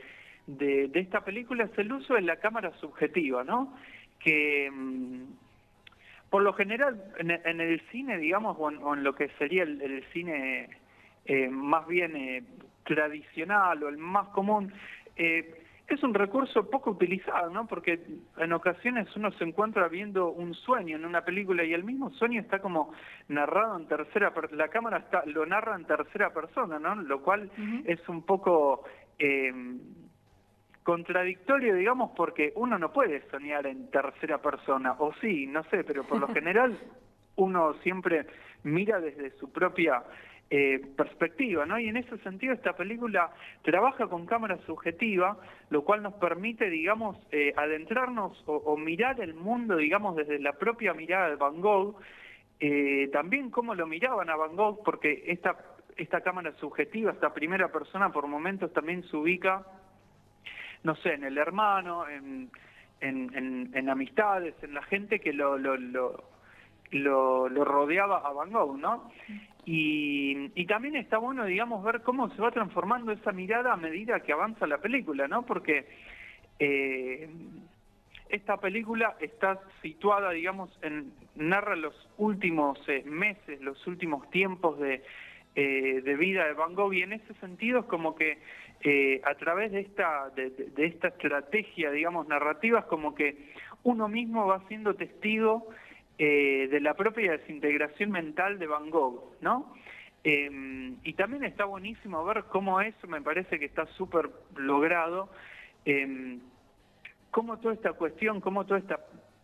de, 0.45 0.91
esta 0.93 1.21
película 1.21 1.63
es 1.63 1.77
el 1.79 1.91
uso 1.91 2.13
de 2.13 2.21
la 2.21 2.35
cámara 2.35 2.71
subjetiva, 2.79 3.43
¿no? 3.43 3.75
Que 4.19 4.67
em, 4.67 5.25
por 6.29 6.43
lo 6.43 6.53
general 6.53 7.03
en, 7.17 7.61
el 7.61 7.81
cine, 7.91 8.19
digamos, 8.19 8.55
o 8.59 8.93
en, 8.93 9.03
lo 9.03 9.15
que 9.15 9.29
sería 9.39 9.63
el, 9.63 10.03
cine 10.13 10.69
eh, 11.25 11.49
más 11.49 11.87
bien 11.87 12.15
eh, 12.15 12.43
tradicional 12.83 13.81
o 13.81 13.89
el 13.89 13.97
más 13.97 14.27
común, 14.27 14.71
eh, 15.15 15.55
es 15.87 16.03
un 16.03 16.13
recurso 16.13 16.69
poco 16.69 16.91
utilizado, 16.91 17.49
¿no? 17.49 17.65
Porque 17.65 17.99
en 18.37 18.53
ocasiones 18.53 19.07
uno 19.15 19.31
se 19.31 19.45
encuentra 19.45 19.87
viendo 19.87 20.29
un 20.29 20.53
sueño 20.53 20.97
en 20.97 21.05
una 21.05 21.21
película 21.23 21.63
y 21.63 21.73
el 21.73 21.83
mismo 21.83 22.09
sueño 22.11 22.41
está 22.41 22.59
como 22.59 22.91
narrado 23.29 23.77
en 23.77 23.87
tercera 23.87 24.33
persona, 24.33 24.65
la 24.65 24.69
cámara 24.69 24.97
está 24.97 25.25
lo 25.25 25.45
narra 25.45 25.75
en 25.75 25.85
tercera 25.85 26.33
persona, 26.33 26.77
¿no? 26.77 26.95
Lo 26.95 27.21
cual 27.21 27.49
es 27.85 28.07
un 28.09 28.23
poco 28.23 28.83
eh, 29.17 29.53
contradictorio, 30.83 31.75
digamos, 31.75 32.11
porque 32.15 32.51
uno 32.55 32.77
no 32.77 32.91
puede 32.91 33.21
soñar 33.29 33.65
en 33.67 33.89
tercera 33.89 34.39
persona, 34.39 34.95
o 34.99 35.13
sí, 35.21 35.47
no 35.47 35.63
sé, 35.65 35.83
pero 35.83 36.03
por 36.03 36.19
lo 36.19 36.27
general 36.33 36.77
uno 37.37 37.73
siempre 37.83 38.25
mira 38.63 38.99
desde 38.99 39.31
su 39.37 39.51
propia 39.51 40.03
eh, 40.49 40.79
perspectiva, 40.95 41.65
¿no? 41.65 41.77
Y 41.77 41.89
en 41.89 41.97
ese 41.97 42.17
sentido 42.19 42.53
esta 42.53 42.71
película 42.71 43.33
trabaja 43.63 44.07
con 44.07 44.25
cámara 44.25 44.57
subjetiva, 44.65 45.37
lo 45.69 45.83
cual 45.83 46.01
nos 46.01 46.13
permite, 46.13 46.69
digamos, 46.69 47.17
eh, 47.33 47.51
adentrarnos 47.57 48.41
o, 48.45 48.77
mirar 48.77 49.19
el 49.19 49.33
mundo, 49.33 49.75
digamos, 49.75 50.15
desde 50.15 50.39
la 50.39 50.53
propia 50.53 50.93
mirada 50.93 51.27
de 51.27 51.35
Van 51.35 51.59
Gogh, 51.59 51.97
eh, 52.61 53.09
también 53.11 53.49
cómo 53.49 53.75
lo 53.75 53.87
miraban 53.87 54.29
a 54.29 54.37
Van 54.37 54.55
Gogh, 54.55 54.83
porque 54.85 55.25
esta, 55.27 55.57
esta 55.97 56.21
cámara 56.21 56.53
subjetiva, 56.61 57.11
esta 57.11 57.33
primera 57.33 57.69
persona, 57.69 58.13
por 58.13 58.25
momentos 58.27 58.71
también 58.71 59.03
se 59.03 59.17
ubica, 59.17 59.65
no 60.83 60.95
sé, 60.95 61.15
en 61.15 61.25
el 61.25 61.37
hermano, 61.37 62.07
en, 62.07 62.49
en, 63.01 63.89
amistades, 63.89 64.55
en 64.63 64.73
la 64.73 64.83
gente 64.83 65.19
que 65.19 65.33
lo, 65.33 65.57
lo, 65.57 66.23
lo 66.89 67.65
rodeaba 67.65 68.19
a 68.19 68.31
Van 68.31 68.53
Gogh, 68.53 68.77
¿no? 68.77 69.11
Y, 69.69 70.65
también 70.65 70.95
está 70.95 71.17
bueno, 71.17 71.43
digamos, 71.43 71.83
ver 71.83 72.01
cómo 72.01 72.29
se 72.29 72.41
va 72.41 72.51
transformando 72.51 73.11
esa 73.11 73.33
mirada 73.33 73.73
a 73.73 73.77
medida 73.77 74.21
que 74.21 74.31
avanza 74.31 74.65
la 74.65 74.77
película, 74.77 75.27
¿no? 75.27 75.45
Porque 75.45 75.85
eh, 76.57 77.27
esta 78.29 78.55
película 78.61 79.17
está 79.19 79.59
situada, 79.81 80.31
digamos, 80.31 80.69
en, 80.83 81.11
narra 81.35 81.75
los 81.75 81.93
últimos 82.17 82.79
eh, 82.87 83.03
meses, 83.05 83.59
los 83.59 83.85
últimos 83.87 84.29
tiempos 84.29 84.79
de, 84.79 85.03
eh, 85.55 86.01
de 86.01 86.15
vida 86.15 86.45
de 86.45 86.53
Van 86.53 86.73
Gogh 86.73 86.93
y 86.93 87.01
en 87.01 87.11
ese 87.11 87.33
sentido 87.41 87.81
es 87.81 87.85
como 87.87 88.15
que 88.15 88.39
a 89.25 89.35
través 89.35 89.73
de 89.73 89.81
esta, 89.81 90.29
de, 90.29 90.49
de, 90.49 90.85
esta 90.85 91.09
estrategia, 91.09 91.91
digamos, 91.91 92.25
narrativa, 92.29 92.79
es 92.79 92.85
como 92.85 93.13
que 93.13 93.51
uno 93.83 94.07
mismo 94.07 94.47
va 94.47 94.65
siendo 94.69 94.93
testigo 94.93 95.67
eh, 96.17 96.67
de 96.69 96.79
la 96.79 96.93
propia 96.93 97.31
desintegración 97.31 98.11
mental 98.11 98.59
de 98.59 98.67
Van 98.67 98.89
Gogh, 98.89 99.35
¿no? 99.41 99.73
Eh, 100.23 100.93
y 101.03 101.13
también 101.13 101.43
está 101.43 101.65
buenísimo 101.65 102.23
ver 102.25 102.45
cómo 102.49 102.81
eso 102.81 103.07
me 103.07 103.21
parece 103.21 103.59
que 103.59 103.65
está 103.65 103.85
súper 103.97 104.29
logrado, 104.55 105.29
eh, 105.85 106.37
cómo 107.31 107.57
toda 107.59 107.73
esta 107.73 107.93
cuestión, 107.93 108.41
cómo 108.41 108.65
toda 108.65 108.79
esta 108.79 108.99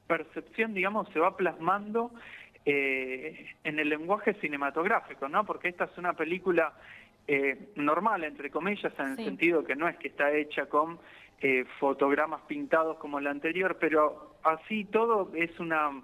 percepción, 0.08 0.74
digamos, 0.74 1.08
se 1.10 1.20
va 1.20 1.38
plasmando 1.38 2.12
en 2.66 3.78
el 3.78 3.90
lenguaje 3.90 4.36
cinematográfico, 4.36 5.28
¿no? 5.28 5.46
Porque 5.46 5.68
esta 5.68 5.84
es 5.84 5.98
una 5.98 6.14
película 6.14 6.74
eh, 7.26 7.70
normal, 7.76 8.26
entre 8.26 8.50
comillas, 8.50 8.92
en 9.00 9.12
el 9.12 9.16
sentido 9.18 9.64
que 9.64 9.78
no 9.78 9.88
es 9.88 9.96
que 9.98 10.10
está 10.10 10.34
hecha 10.34 10.66
con 10.66 11.00
eh, 11.42 11.64
fotogramas 11.80 12.42
pintados 12.48 12.98
como 12.98 13.20
la 13.22 13.30
anterior, 13.30 13.78
pero 13.80 14.36
así 14.44 14.84
todo 14.86 15.32
es 15.34 15.58
una 15.60 16.02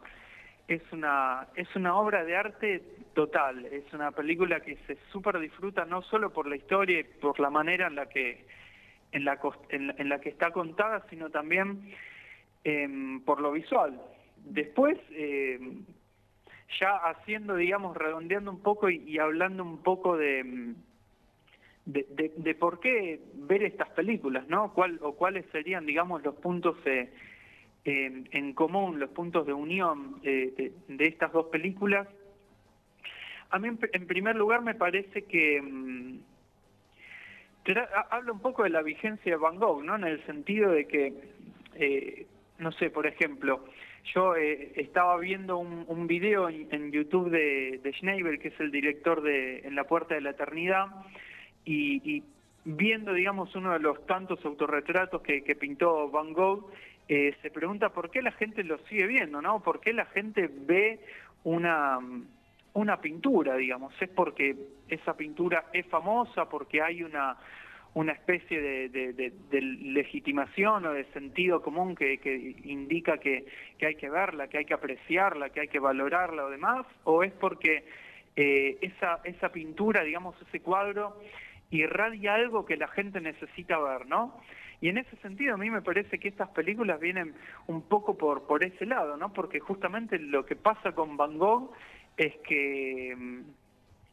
es 0.69 0.81
una 0.91 1.47
es 1.55 1.75
una 1.75 1.95
obra 1.95 2.23
de 2.23 2.35
arte 2.35 2.83
total, 3.13 3.65
es 3.65 3.91
una 3.91 4.11
película 4.11 4.59
que 4.59 4.77
se 4.88 4.97
súper 5.11 5.39
disfruta 5.39 5.83
no 5.85 6.03
solo 6.03 6.31
por 6.31 6.47
la 6.47 6.55
historia 6.55 6.99
y 6.99 7.03
por 7.03 7.39
la 7.39 7.49
manera 7.49 7.88
en 7.88 7.95
la 7.95 8.07
que 8.07 8.45
en 9.11 9.25
la 9.25 9.39
en, 9.69 10.09
la 10.09 10.21
que 10.21 10.29
está 10.29 10.51
contada, 10.51 11.03
sino 11.09 11.31
también 11.31 11.91
em, 12.63 13.21
por 13.21 13.41
lo 13.41 13.51
visual. 13.51 13.99
Después 14.38 14.97
em, 15.11 15.83
ya 16.79 16.95
haciendo, 16.97 17.55
digamos, 17.55 17.97
redondeando 17.97 18.51
un 18.51 18.61
poco 18.61 18.91
y, 18.91 19.17
hablando 19.17 19.63
un 19.63 19.81
poco 19.81 20.17
de, 20.17 20.75
de, 21.85 22.55
por 22.55 22.79
qué 22.79 23.19
ver 23.33 23.63
estas 23.63 23.89
películas, 23.89 24.47
¿no? 24.47 24.71
¿Cuál, 24.73 24.99
o 25.01 25.13
cuáles 25.13 25.45
serían, 25.51 25.88
digamos, 25.88 26.23
los 26.23 26.35
puntos 26.35 26.77
eh, 26.85 27.09
en 27.86 28.53
común, 28.53 29.00
los 29.00 29.09
puntos 29.09 29.45
de 29.48 29.53
unión 29.53 30.21
de, 30.21 30.74
estas 31.00 31.31
dos 31.31 31.48
películas. 31.48 32.07
A 33.50 33.59
mí, 33.59 33.69
en 33.93 34.07
primer 34.07 34.36
lugar, 34.36 34.62
me 34.62 34.75
parece 34.75 35.24
que 35.24 35.62
mm, 35.62 36.19
habla 38.09 38.31
un 38.31 38.41
poco 38.41 38.63
de 38.63 38.69
la 38.69 38.81
vigencia 38.81 39.31
de 39.31 39.38
Van 39.38 39.57
Gogh, 39.57 39.83
¿no? 39.83 39.95
En 39.95 40.03
el 40.03 40.24
sentido 40.25 40.71
de 40.71 40.88
que, 40.88 41.13
eh, 41.75 42.27
no 42.59 42.71
sé, 42.74 42.89
por 42.89 43.07
ejemplo, 43.07 43.65
yo 44.13 44.36
eh, 44.36 44.71
estaba 44.75 45.17
viendo 45.17 45.57
un, 45.57 46.07
video 46.07 46.50
en, 46.50 46.91
YouTube 46.91 47.29
de, 47.29 47.79
de 47.83 48.39
que 48.39 48.48
es 48.48 48.59
el 48.59 48.71
director 48.71 49.21
de 49.21 49.59
En 49.59 49.75
la 49.75 49.86
Puerta 49.86 50.15
de 50.15 50.21
la 50.21 50.31
Eternidad, 50.31 50.88
y, 51.65 52.24
viendo, 52.65 53.13
digamos, 53.13 53.55
uno 53.55 53.74
de 53.74 53.79
los 53.79 54.05
tantos 54.05 54.43
autorretratos 54.43 55.21
que, 55.21 55.55
pintó 55.55 56.09
Van 56.09 56.33
Gogh, 56.33 56.71
eh, 57.09 57.35
se 57.41 57.49
pregunta 57.49 57.89
por 57.89 58.11
qué 58.11 58.21
la 58.21 58.31
gente 58.31 58.63
lo 58.63 58.77
sigue 58.85 59.07
viendo, 59.07 59.41
¿no? 59.41 59.61
¿Por 59.61 59.81
qué 59.81 59.93
la 59.93 60.05
gente 60.05 60.47
ve 60.47 60.99
una, 61.43 61.97
una 62.73 63.01
pintura, 63.01 63.55
digamos? 63.55 63.93
¿Es 63.99 64.09
porque 64.09 64.55
esa 64.87 65.17
pintura 65.17 65.65
es 65.73 65.87
famosa, 65.87 66.47
porque 66.47 66.81
hay 66.81 67.03
una 67.03 67.35
una 67.95 68.11
especie 68.11 68.61
de, 68.61 69.33
legitimación 69.51 70.85
o 70.85 70.93
de 70.93 71.05
sentido 71.05 71.61
común 71.61 71.95
que, 71.95 72.19
indica 72.63 73.17
que, 73.17 73.45
hay 73.81 73.95
que 73.95 74.09
verla, 74.09 74.47
que 74.47 74.59
hay 74.59 74.65
que 74.65 74.75
apreciarla, 74.75 75.49
que 75.49 75.61
hay 75.61 75.67
que 75.67 75.79
valorarla 75.79 76.45
o 76.45 76.49
demás, 76.49 76.85
o 77.03 77.23
es 77.23 77.33
porque 77.33 77.83
eh, 78.35 78.77
esa, 78.81 79.21
esa 79.23 79.49
pintura, 79.49 80.03
digamos, 80.03 80.35
ese 80.47 80.59
cuadro, 80.59 81.19
irradia 81.71 82.35
algo 82.35 82.65
que 82.65 82.77
la 82.77 82.87
gente 82.87 83.21
necesita 83.21 83.79
ver, 83.79 84.05
¿no? 84.05 84.39
Y 84.81 84.89
en 84.89 84.98
ese 84.98 85.15
sentido 85.17 85.55
a 85.55 85.57
mí 85.57 85.69
me 85.69 85.81
parece 85.81 86.19
que 86.19 86.29
estas 86.29 86.50
películas 86.50 87.00
vienen 87.00 87.33
un 87.67 87.81
poco 87.81 88.17
por, 88.17 88.48
por 88.48 88.63
ese 88.63 88.86
lado, 88.86 89.17
¿no? 89.17 89.33
Porque 89.33 89.59
justamente 89.59 90.17
lo 90.19 90.45
que 90.45 90.55
pasa 90.55 90.93
con 90.93 91.17
Van 91.17 91.38
Gogh 91.38 91.71
es 92.15 92.36
que 92.48 93.13
mm, 93.17 93.41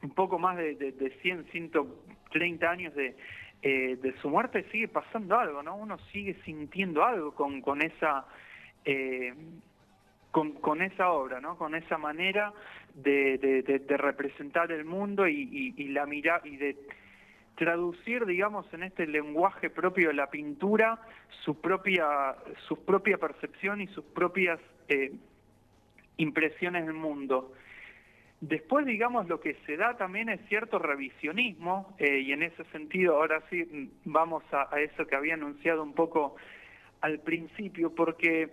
un 0.02 0.11
poco 0.11 0.38
más 0.38 0.56
de, 0.56 0.75
de, 0.75 0.92
de 0.92 1.11
100, 1.23 1.46
130 1.52 2.70
años 2.70 2.94
de, 2.94 3.16
eh, 3.62 3.96
de 3.96 4.12
su 4.20 4.28
muerte 4.28 4.64
sigue 4.70 4.88
pasando 4.88 5.38
algo, 5.38 5.62
¿no? 5.62 5.76
Uno 5.76 5.99
sigue 6.12 6.35
sintiendo 6.44 7.04
algo 7.04 7.35
con, 7.35 7.61
con 7.61 7.82
esa... 7.82 8.26
Eh, 8.85 9.35
con, 10.30 10.52
con, 10.52 10.82
esa 10.82 11.11
obra, 11.12 11.40
¿no? 11.40 11.56
Con 11.56 11.75
esa 11.75 11.96
manera 11.96 12.52
de, 12.94 13.38
de, 13.38 13.96
representar 13.96 14.70
el 14.70 14.85
mundo 14.85 15.26
y, 15.26 15.75
y, 15.75 15.88
la 15.88 16.04
mira 16.04 16.42
y 16.44 16.58
de 16.58 16.76
traducir, 17.56 18.25
digamos, 18.26 18.72
en 18.72 18.84
este 18.84 19.06
lenguaje 19.06 19.70
propio 19.70 20.08
de 20.08 20.14
la 20.14 20.30
pintura 20.30 21.00
su 21.44 21.60
propia, 21.60 22.36
su 22.68 22.84
propia 22.84 23.18
percepción 23.18 23.80
y 23.80 23.86
sus 23.88 24.04
propias 24.04 24.60
eh, 24.88 25.12
impresiones 26.18 26.86
del 26.86 26.94
mundo. 26.94 27.52
Después, 28.40 28.84
digamos, 28.84 29.26
lo 29.28 29.40
que 29.40 29.54
se 29.66 29.76
da 29.76 29.96
también 29.96 30.28
es 30.28 30.40
cierto 30.48 30.78
revisionismo, 30.78 31.96
eh, 31.98 32.20
y 32.20 32.32
en 32.32 32.42
ese 32.42 32.64
sentido, 32.64 33.16
ahora 33.16 33.42
sí 33.48 33.90
vamos 34.04 34.44
a, 34.52 34.78
eso 34.78 35.06
que 35.06 35.16
había 35.16 35.34
anunciado 35.34 35.82
un 35.82 35.94
poco 35.94 36.36
al 37.00 37.18
principio, 37.20 37.94
porque 37.94 38.50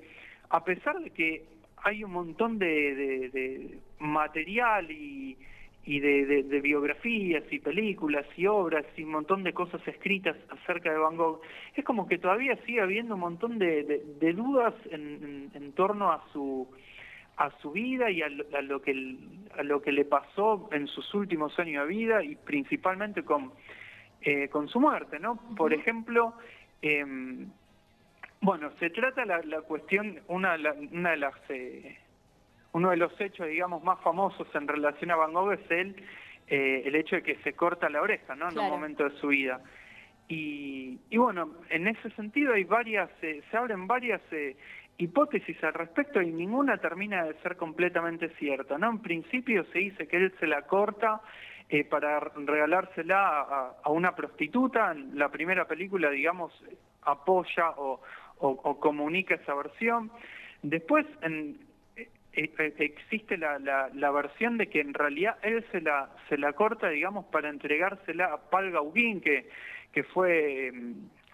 a 0.49 0.63
pesar 0.63 0.99
de 0.99 1.09
que 1.09 1.45
hay 1.83 2.03
un 2.03 2.11
montón 2.11 2.59
de, 2.59 3.77
material 3.99 4.89
y, 4.89 5.37
de, 5.85 6.61
biografías 6.61 7.43
y 7.51 7.59
películas 7.59 8.25
y 8.37 8.47
obras 8.47 8.85
y 8.95 9.03
un 9.03 9.11
montón 9.11 9.43
de 9.43 9.53
cosas 9.53 9.85
escritas 9.87 10.37
acerca 10.49 10.91
de 10.91 10.97
Van 10.97 11.17
Gogh, 11.17 11.41
es 11.75 11.83
como 11.83 12.07
que 12.07 12.17
todavía 12.17 12.55
sigue 12.65 12.81
habiendo 12.81 13.15
un 13.15 13.21
montón 13.21 13.59
de, 13.59 14.01
dudas 14.33 14.73
en 14.91 15.73
torno 15.75 16.11
a 16.11 16.23
su 16.31 16.67
a 17.37 17.51
su 17.61 17.71
vida 17.71 18.11
y 18.11 18.21
a 18.21 18.29
lo, 18.29 18.81
que 18.81 19.17
a 19.57 19.63
lo 19.63 19.81
que 19.81 19.91
le 19.91 20.05
pasó 20.05 20.69
en 20.71 20.87
sus 20.87 21.13
últimos 21.13 21.57
años 21.59 21.87
de 21.87 21.93
vida 21.93 22.23
y 22.23 22.35
principalmente 22.35 23.23
con 23.23 23.51
eh, 24.21 24.47
con 24.49 24.69
su 24.69 24.79
muerte, 24.79 25.19
¿no? 25.19 25.37
Por 25.57 25.73
ejemplo, 25.73 26.33
em, 26.81 27.49
bueno, 28.39 28.71
se 28.79 28.89
trata 28.89 29.25
la, 29.25 29.41
la 29.41 29.61
cuestión 29.61 30.19
una, 30.27 30.55
una 30.91 31.11
de 31.11 31.17
las 31.17 31.33
eh, 31.49 31.97
uno 32.73 32.89
de 32.89 32.97
los 32.97 33.19
hechos, 33.19 33.47
digamos, 33.47 33.83
más 33.83 33.99
famosos 34.01 34.47
en 34.53 34.67
relación 34.67 35.11
a 35.11 35.15
Van 35.15 35.33
Gogh 35.33 35.53
es 35.53 35.71
el 35.71 35.95
eh, 36.47 36.83
el 36.85 36.95
hecho 36.95 37.15
de 37.15 37.23
que 37.23 37.37
se 37.37 37.53
corta 37.53 37.89
la 37.89 38.01
oreja, 38.01 38.35
¿no? 38.35 38.49
En 38.49 38.59
un 38.59 38.69
momento 38.69 39.05
de 39.07 39.17
su 39.17 39.27
vida. 39.27 39.61
Y, 40.27 40.99
y 41.09 41.17
bueno, 41.17 41.51
en 41.69 41.87
ese 41.87 42.09
sentido 42.11 42.53
hay 42.53 42.65
varias, 42.65 43.09
se 43.21 43.41
abren 43.57 43.87
varias 43.87 44.21
hipótesis 44.97 45.61
al 45.63 45.73
respecto 45.73 46.21
y 46.21 46.31
ninguna 46.31 46.77
termina 46.77 47.23
de 47.25 47.33
ser 47.41 47.57
completamente 47.57 48.29
cierta. 48.37 48.77
¿no? 48.77 48.89
En 48.89 48.99
principio 48.99 49.65
se 49.71 49.79
dice 49.79 50.07
que 50.07 50.17
él 50.17 50.33
se 50.39 50.47
la 50.47 50.63
corta 50.63 51.21
eh, 51.69 51.83
para 51.83 52.19
regalársela 52.19 53.73
a, 53.83 53.89
una 53.89 54.15
prostituta. 54.15 54.91
En 54.91 55.17
la 55.17 55.29
primera 55.29 55.65
película, 55.65 56.09
digamos, 56.09 56.53
apoya 57.01 57.71
o, 57.77 58.01
comunica 58.79 59.35
esa 59.35 59.55
versión. 59.55 60.11
Después 60.61 61.05
en, 61.21 61.51
eh, 61.51 61.55
eh, 61.55 61.72
existe 62.33 63.37
la, 63.37 63.59
la, 63.59 64.11
versión 64.11 64.57
de 64.57 64.67
que 64.67 64.81
en 64.81 64.93
realidad 64.93 65.37
él 65.43 65.63
se 65.71 65.81
la, 65.81 66.09
se 66.29 66.37
la 66.37 66.53
corta, 66.53 66.89
digamos, 66.89 67.25
para 67.25 67.49
entregársela 67.49 68.25
a 68.25 68.49
Paul 68.49 68.71
Gauguin, 68.71 69.21
que, 69.21 69.47
que 69.91 70.03
fue 70.03 70.71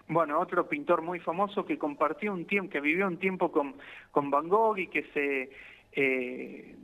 bueno, 0.08 0.40
otro 0.40 0.68
pintor 0.68 1.02
muy 1.02 1.20
famoso 1.20 1.64
que 1.64 1.78
compartió 1.78 2.32
un 2.32 2.44
tiempo, 2.44 2.70
que 2.70 2.80
vivió 2.80 3.06
un 3.06 3.18
tiempo 3.18 3.52
con, 3.52 3.76
con 4.10 4.30
Van 4.30 4.48
Gogh 4.48 4.78
y 4.78 4.88
que 4.88 5.04
se 5.14 5.50
eh, 5.92 6.74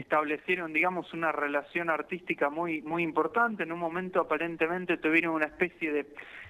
establecieron, 0.00 0.72
digamos, 0.72 1.12
una 1.12 1.32
relación 1.32 1.90
artística 1.90 2.50
muy, 2.50 2.82
muy 2.82 3.02
importante. 3.02 3.64
En 3.64 3.72
un 3.72 3.78
momento 3.78 4.20
aparentemente 4.20 4.96
tuvieron 4.96 5.34
una 5.34 5.46
especie 5.46 5.92
de, 5.92 6.06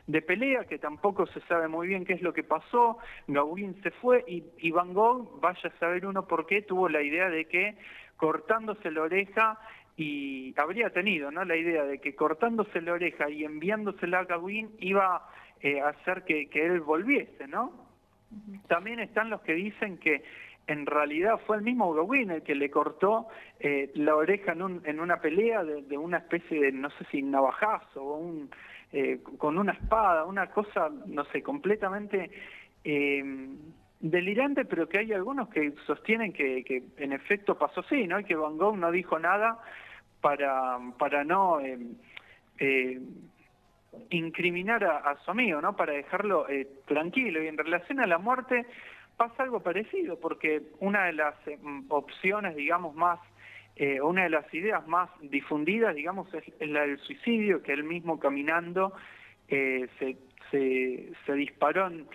de 0.06 0.22
pelea 0.22 0.64
que 0.64 0.78
tampoco 0.78 1.26
se 1.26 1.40
sabe 1.42 1.68
muy 1.68 1.88
bien 1.88 2.04
qué 2.04 2.12
es 2.14 2.22
lo 2.22 2.32
que 2.32 2.44
pasó. 2.44 2.98
Gauguin 3.26 3.80
se 3.82 3.90
fue 3.90 4.24
y, 4.26 4.44
y 4.58 4.70
Van 4.70 4.92
Gogh, 4.92 5.40
vaya 5.40 5.70
a 5.70 5.78
saber 5.78 6.06
uno 6.06 6.26
por 6.26 6.46
qué, 6.46 6.62
tuvo 6.62 6.88
la 6.88 7.02
idea 7.02 7.30
de 7.30 7.46
que 7.46 7.76
cortándose 8.16 8.90
la 8.90 9.02
oreja 9.02 9.58
y 9.96 10.54
habría 10.56 10.90
tenido 10.90 11.30
¿no? 11.30 11.44
la 11.44 11.56
idea 11.56 11.84
de 11.84 11.98
que 11.98 12.14
cortándose 12.14 12.80
la 12.80 12.92
oreja 12.92 13.30
y 13.30 13.44
enviándosela 13.44 14.20
a 14.20 14.24
Gauguin 14.24 14.70
iba 14.78 15.26
eh, 15.60 15.80
hacer 15.80 16.24
que, 16.24 16.48
él 16.52 16.80
volviese, 16.80 17.48
¿no? 17.48 17.72
También 18.68 19.00
están 19.00 19.30
los 19.30 19.40
que 19.40 19.54
dicen 19.54 19.98
que 19.98 20.22
en 20.68 20.86
realidad 20.86 21.40
fue 21.46 21.56
el 21.56 21.62
mismo 21.62 21.92
Gauguin 21.92 22.30
el 22.30 22.42
que 22.42 22.54
le 22.54 22.70
cortó 22.70 23.26
eh, 23.58 23.90
la 23.94 24.14
oreja 24.14 24.52
en, 24.52 24.80
en 24.84 25.00
una 25.00 25.20
pelea 25.20 25.64
de, 25.64 25.98
una 25.98 26.18
especie 26.18 26.60
de, 26.60 26.72
no 26.72 26.90
sé 26.90 27.04
si 27.10 27.22
navajazo 27.22 28.02
o 28.02 28.18
un, 28.18 28.50
eh, 28.92 29.20
con 29.38 29.58
una 29.58 29.72
espada, 29.72 30.24
una 30.24 30.46
cosa, 30.50 30.90
no 31.06 31.24
sé, 31.26 31.42
completamente 31.42 32.30
delirante, 34.00 34.64
pero 34.64 34.88
que 34.88 35.00
hay 35.00 35.12
algunos 35.12 35.48
que 35.48 35.74
sostienen 35.86 36.32
que, 36.32 36.84
en 36.96 37.12
efecto 37.12 37.58
pasó 37.58 37.80
así, 37.80 38.06
¿no? 38.06 38.20
Y 38.20 38.24
que 38.24 38.36
Van 38.36 38.56
Gogh 38.56 38.78
no 38.78 38.90
dijo 38.90 39.18
nada 39.18 39.58
para, 40.20 40.78
para 40.96 41.24
no 41.24 41.60
incriminar 44.10 44.84
a, 44.84 45.16
su 45.24 45.30
amigo, 45.30 45.60
¿no? 45.60 45.76
Para 45.76 45.92
dejarlo 45.92 46.48
eh, 46.48 46.68
tranquilo. 46.86 47.42
Y 47.42 47.48
en 47.48 47.58
relación 47.58 48.00
a 48.00 48.06
la 48.06 48.18
muerte 48.18 48.66
pasa 49.18 49.42
algo 49.42 49.60
parecido, 49.60 50.18
porque 50.18 50.62
una 50.80 51.04
de 51.04 51.12
las 51.12 51.34
eh, 51.46 51.58
opciones, 51.90 52.56
digamos, 52.56 52.94
más, 52.94 53.20
eh, 53.76 54.00
una 54.00 54.22
de 54.22 54.30
las 54.30 54.54
ideas 54.54 54.86
más 54.88 55.10
difundidas, 55.20 55.94
digamos, 55.94 56.32
es, 56.32 56.44
la 56.66 56.86
del 56.86 56.98
suicidio, 57.00 57.62
que 57.62 57.74
él 57.74 57.84
mismo 57.84 58.18
caminando 58.18 58.94
se, 59.48 60.16
se, 60.50 61.12
se 61.24 61.32
disparó 61.32 61.86
en, 61.86 62.06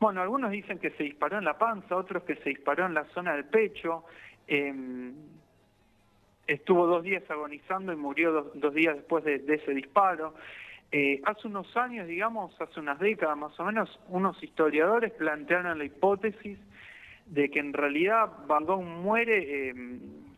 bueno, 0.00 0.22
algunos 0.22 0.52
dicen 0.52 0.78
que 0.78 0.90
se 0.90 1.02
disparó 1.02 1.38
en 1.38 1.44
la 1.44 1.58
panza, 1.58 1.96
otros 1.96 2.22
que 2.22 2.36
se 2.36 2.50
disparó 2.50 2.86
en 2.86 2.94
la 2.94 3.04
zona 3.06 3.34
del 3.34 3.46
pecho. 3.46 4.04
Em, 4.46 5.12
estuvo 6.46 6.86
dos 6.86 7.02
días 7.02 7.28
agonizando 7.28 7.92
y 7.92 7.96
murió 7.96 8.50
dos, 8.54 8.74
días 8.74 8.94
después 8.94 9.24
de, 9.24 9.42
ese 9.48 9.74
disparo. 9.74 10.34
Eh, 10.90 11.20
hace 11.24 11.48
unos 11.48 11.76
años, 11.76 12.06
digamos, 12.06 12.58
hace 12.60 12.80
unas 12.80 12.98
décadas 12.98 13.36
más 13.36 13.58
o 13.60 13.64
menos, 13.64 14.00
unos 14.08 14.42
historiadores 14.42 15.12
plantearon 15.12 15.78
la 15.78 15.84
hipótesis 15.84 16.58
de 17.26 17.50
que 17.50 17.58
en 17.58 17.74
realidad 17.74 18.30
Van 18.46 18.64
Gogh 18.64 18.82
muere 18.82 19.68
eh, 19.68 19.74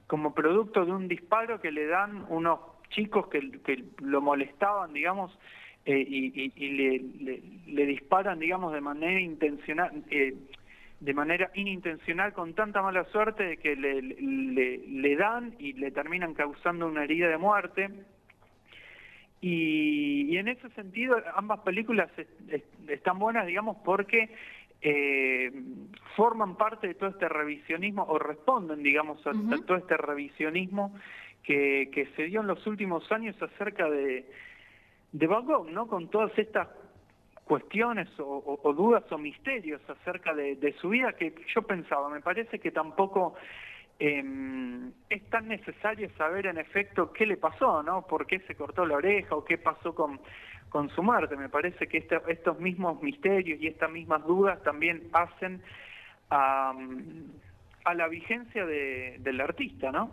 como 0.07 0.35
producto 0.35 0.85
de 0.85 0.93
un 0.93 1.07
disparo 1.07 1.61
que 1.61 1.71
le 1.71 1.87
dan 1.87 2.27
unos 2.29 2.59
chicos 2.89 3.29
que, 3.29 3.61
que 3.63 3.85
lo 4.01 4.21
molestaban, 4.21 4.93
digamos, 4.93 5.31
eh, 5.87 6.05
y, 6.07 6.69
le, 7.67 7.87
disparan, 7.87 8.39
digamos, 8.39 8.73
de 8.73 8.81
manera 8.81 9.19
intencional, 9.19 10.05
eh, 10.11 10.35
de 11.01 11.15
manera 11.15 11.51
inintencional, 11.55 12.35
con 12.35 12.55
tanta 12.55 12.83
mala 12.83 13.05
suerte 13.05 13.57
que 13.57 13.77
le, 13.77 14.03
le, 14.03 15.17
dan 15.17 15.55
y 15.59 15.73
le 15.73 15.91
terminan 15.91 16.35
causando 16.35 16.87
una 16.87 17.05
herida 17.05 17.29
de 17.29 17.39
muerte. 17.39 17.91
Y, 19.41 20.37
en 20.37 20.49
ese 20.49 20.69
sentido, 20.71 21.17
ambas 21.35 21.61
películas 21.61 22.11
están 22.89 23.19
buenas, 23.19 23.47
digamos, 23.47 23.79
porque 23.85 24.35
eh, 24.83 25.51
forman 26.17 26.57
parte 26.57 26.89
de 26.89 26.95
todo 26.95 27.11
este 27.11 27.29
revisionismo 27.29 28.05
o 28.09 28.19
responden, 28.19 28.83
digamos, 28.83 29.27
a, 29.27 29.33
todo 29.67 29.77
este 29.77 29.97
revisionismo 29.97 30.95
que, 31.43 31.91
que 31.93 32.07
se 32.17 32.25
dio 32.25 32.41
en 32.41 32.47
los 32.47 32.67
últimos 32.67 33.11
años 33.13 33.35
acerca 33.43 33.89
de 33.89 34.27
de 35.13 35.27
Van 35.27 35.45
Gogh, 35.45 35.69
¿no? 35.71 35.87
Con 35.87 36.09
todas 36.09 36.37
estas 36.39 36.69
cuestiones 37.45 38.09
o, 38.19 38.73
dudas 38.77 39.11
o 39.11 39.19
misterios 39.19 39.81
acerca 39.89 40.33
de, 40.35 40.75
su 40.81 40.91
vida 40.91 41.13
que 41.15 41.35
yo 41.53 41.63
pensaba, 41.63 42.09
me 42.09 42.21
parece 42.21 42.61
que 42.61 42.71
tampoco 42.71 43.35
em, 44.01 44.93
es 45.09 45.23
tan 45.31 45.49
necesario 45.49 46.11
saber 46.17 46.47
en 46.47 46.59
efecto 46.59 47.13
qué 47.13 47.27
le 47.27 47.37
pasó, 47.37 47.83
¿no? 47.83 48.03
¿Por 48.03 48.27
qué 48.27 48.41
se 48.41 48.55
cortó 48.55 48.85
la 48.85 48.97
oreja 48.97 49.37
o 49.37 49.45
qué 49.45 49.59
pasó 49.59 49.95
con, 49.95 50.21
con 50.69 50.91
su 50.91 51.03
muerte? 51.03 51.37
Me 51.37 51.49
parece 51.49 51.87
que 51.87 51.99
este, 51.99 52.19
estos 52.29 52.59
mismos 52.59 53.03
misterios 53.03 53.61
y 53.61 53.69
estas 53.69 53.91
mismas 53.91 54.25
dudas 54.27 54.63
también 54.63 55.09
hacen 55.13 55.63
a, 56.31 56.75
la 57.95 58.09
vigencia 58.09 58.65
de, 58.65 59.19
del 59.21 59.41
artista, 59.41 59.93
¿no? 59.93 60.11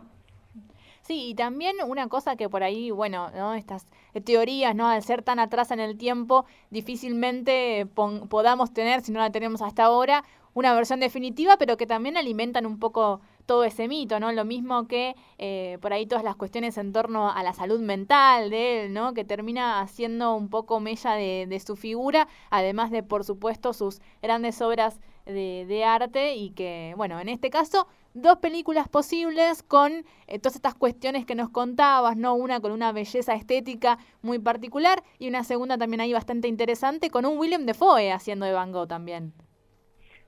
Sí, 1.08 1.30
y 1.30 1.36
también 1.36 1.78
una 1.86 2.10
cosa 2.10 2.36
que 2.36 2.50
por 2.50 2.64
ahí, 2.64 2.92
bueno, 2.92 3.32
¿no? 3.32 3.54
estas 3.54 3.88
teorías, 4.26 4.76
¿no? 4.76 4.90
Al 4.90 5.02
ser 5.04 5.22
tan 5.22 5.40
atrás 5.40 5.72
en 5.72 5.80
el 5.80 5.98
tiempo, 5.98 6.46
difícilmente 6.70 7.88
podamos 7.96 8.74
tener, 8.74 9.00
si 9.00 9.14
no 9.14 9.20
la 9.20 9.32
tenemos 9.32 9.62
hasta 9.62 9.86
ahora, 9.86 10.26
una 10.54 10.74
versión 10.74 11.00
definitiva, 11.00 11.56
pero 11.58 11.78
que 11.78 11.86
también 11.86 12.18
alimentan 12.18 12.66
un 12.66 12.78
poco 12.78 13.22
todo 13.48 13.64
ese 13.64 13.88
mito, 13.88 14.20
¿no? 14.20 14.32
Lo 14.32 14.46
mismo 14.46 14.88
que 14.88 15.16
eh, 15.40 15.80
por 15.82 15.94
ahí 15.94 16.06
todas 16.06 16.24
las 16.24 16.36
cuestiones 16.36 16.78
en 16.78 16.94
torno 16.94 17.32
a 17.32 17.42
la 17.42 17.54
salud 17.54 17.80
mental 17.80 18.52
de 18.52 18.86
él, 18.86 18.94
¿no? 18.94 19.16
Que 19.16 19.24
termina 19.24 19.82
haciendo 19.82 20.36
un 20.36 20.50
poco 20.50 20.80
mella 20.80 21.14
de, 21.14 21.62
su 21.66 21.76
figura, 21.76 22.28
además 22.52 22.92
de, 22.92 23.02
por 23.02 23.24
supuesto, 23.24 23.74
sus 23.74 24.02
grandes 24.22 24.62
obras 24.62 25.00
de, 25.26 25.66
de 25.68 25.84
arte 25.84 26.36
y 26.36 26.52
que, 26.52 26.94
bueno, 26.98 27.20
en 27.20 27.30
este 27.30 27.50
caso 27.50 27.88
dos 28.14 28.38
películas 28.40 28.90
posibles 28.90 29.64
con 29.64 29.92
eh, 30.28 30.40
todas 30.40 30.56
estas 30.56 30.76
cuestiones 30.76 31.26
que 31.26 31.36
nos 31.36 31.50
contabas, 31.50 32.18
¿no? 32.18 32.36
Una 32.36 32.60
con 32.60 32.72
una 32.72 32.92
belleza 32.92 33.34
estética 33.34 33.98
muy 34.22 34.40
particular 34.40 35.04
y 35.20 35.30
una 35.30 35.44
segunda 35.44 35.78
también 35.78 36.02
ahí 36.02 36.14
bastante 36.14 36.48
interesante 36.48 37.10
con 37.10 37.26
un 37.26 37.38
William 37.38 37.66
Defoe 37.66 38.12
haciendo 38.12 38.46
de 38.46 38.54
Van 38.54 38.72
Gogh 38.72 38.88
también. 38.88 39.34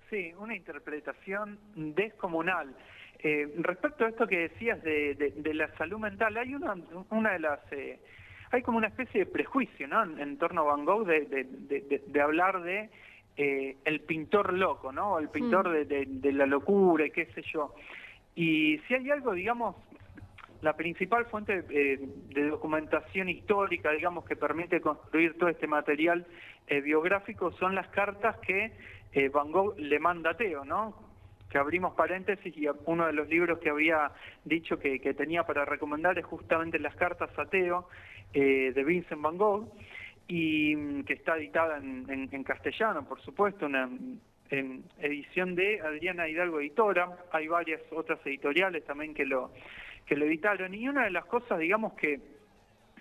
Sí, 0.09 0.33
una 0.39 0.55
interpretación 0.55 1.59
descomunal. 1.75 2.75
Eh, 3.21 3.53
respecto 3.57 4.05
a 4.05 4.09
esto 4.09 4.27
que 4.27 4.49
decías 4.49 4.81
de, 4.81 5.51
la 5.53 5.67
salud 5.77 5.99
mental, 5.99 6.37
hay 6.37 6.55
una, 6.55 6.75
una 7.09 7.33
de 7.33 7.39
las... 7.39 7.59
Eh, 7.71 7.99
hay 8.51 8.63
como 8.63 8.79
una 8.79 8.87
especie 8.87 9.25
de 9.25 9.31
prejuicio, 9.31 9.87
¿no? 9.87 10.03
En, 10.03 10.37
torno 10.37 10.61
a 10.61 10.75
Van 10.75 10.83
Gogh 10.83 11.05
de 11.05 12.21
hablar 12.21 12.63
de 12.63 12.89
eh, 13.41 13.77
el 13.85 14.01
pintor 14.01 14.51
loco, 14.51 14.91
¿no? 14.91 15.17
El 15.17 15.29
pintor 15.29 15.87
de, 15.87 16.33
la 16.33 16.45
locura 16.45 17.05
y 17.05 17.11
qué 17.11 17.25
sé 17.27 17.41
yo. 17.53 17.73
Y 18.35 18.79
si 18.79 18.95
hay 18.95 19.09
algo, 19.11 19.31
digamos, 19.31 19.77
la 20.61 20.75
principal 20.75 21.25
fuente 21.27 21.63
eh, 21.69 21.99
de 22.35 22.49
documentación 22.49 23.29
histórica, 23.29 23.91
digamos, 23.91 24.25
que 24.25 24.35
permite 24.35 24.81
construir 24.81 25.37
todo 25.37 25.47
este 25.47 25.67
material 25.67 26.27
eh, 26.67 26.81
biográfico 26.81 27.53
son 27.53 27.75
las 27.75 27.87
cartas 27.87 28.37
que 28.39 28.73
Van 29.31 29.53
Gogh 29.53 29.79
le 29.79 29.99
manda 29.99 30.31
a 30.31 30.37
Teo, 30.37 30.65
¿no? 30.65 30.93
Que 31.49 31.57
abrimos 31.57 31.95
paréntesis 31.95 32.55
y 32.55 32.67
uno 32.85 33.07
de 33.07 33.13
los 33.13 33.27
libros 33.27 33.59
que 33.59 33.69
había 33.69 34.11
dicho 34.45 34.77
que, 34.77 34.99
tenía 35.15 35.43
para 35.43 35.65
recomendar 35.65 36.17
es 36.19 36.25
justamente 36.25 36.77
las 36.79 36.95
cartas 36.95 37.29
a 37.37 37.45
Teo 37.45 37.87
de 38.33 38.83
Vincent 38.85 39.21
Van 39.21 39.37
Gogh 39.37 39.71
y 40.27 40.75
mm, 40.75 41.03
que 41.05 41.13
está 41.13 41.37
editada 41.37 41.77
en, 41.77 42.43
castellano, 42.43 43.03
por 43.07 43.19
supuesto, 43.21 43.65
una 43.65 43.89
en 44.51 44.83
edición 44.99 45.55
de 45.55 45.79
Adriana 45.81 46.27
Hidalgo 46.27 46.59
Editora, 46.59 47.09
hay 47.31 47.47
varias 47.47 47.81
otras 47.91 48.19
editoriales 48.25 48.83
también 48.85 49.13
que 49.13 49.25
lo 49.25 49.51
que 50.05 50.15
lo 50.15 50.25
editaron. 50.25 50.73
Y 50.73 50.87
una 50.89 51.03
de 51.03 51.11
las 51.11 51.25
cosas, 51.25 51.59
digamos 51.59 51.93
que 51.93 52.19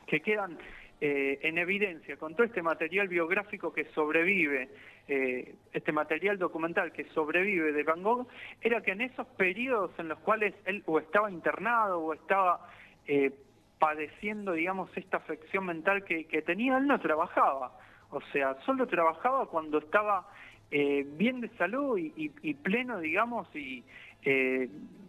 que 0.09 0.21
quedan 0.21 0.59
eh, 1.01 1.39
en 1.43 1.59
evidencia 1.59 2.17
con 2.17 2.35
todo 2.35 2.45
este 2.45 2.63
material 2.63 3.07
biográfico 3.07 3.73
que 3.73 3.85
sobrevive, 3.95 4.69
eh, 5.09 5.55
este 5.73 5.91
material 5.91 6.39
documental 6.39 6.93
que 6.93 7.05
sobrevive 7.15 7.73
de 7.73 7.83
Van 7.83 8.03
Gogh, 8.03 8.29
era 8.61 8.83
que 8.83 8.93
en 8.93 9.01
esos 9.01 9.27
periodos 9.29 9.91
en 9.99 10.09
los 10.09 10.19
cuales 10.19 10.55
él 10.67 10.83
o 10.87 10.99
estaba 10.99 11.31
internado 11.31 12.01
o 12.01 12.13
estaba 12.13 12.69
eh, 13.07 13.33
padeciendo, 13.79 14.53
digamos, 14.53 14.91
esta 14.97 15.19
afección 15.19 15.67
mental 15.67 16.05
que, 16.05 16.25
tenía, 16.43 16.79
él 16.79 16.87
no 16.87 17.01
trabajaba. 17.01 17.73
O 18.11 18.21
sea, 18.33 18.57
solo 18.67 18.87
trabajaba 18.87 19.47
cuando 19.47 19.79
estaba 19.79 20.29
eh, 20.71 21.07
bien 21.17 21.41
de 21.41 21.49
salud 21.57 21.99
y, 21.99 22.55
pleno, 22.55 22.99
digamos, 22.99 23.49
y 23.55 23.85
eh, 24.25 24.69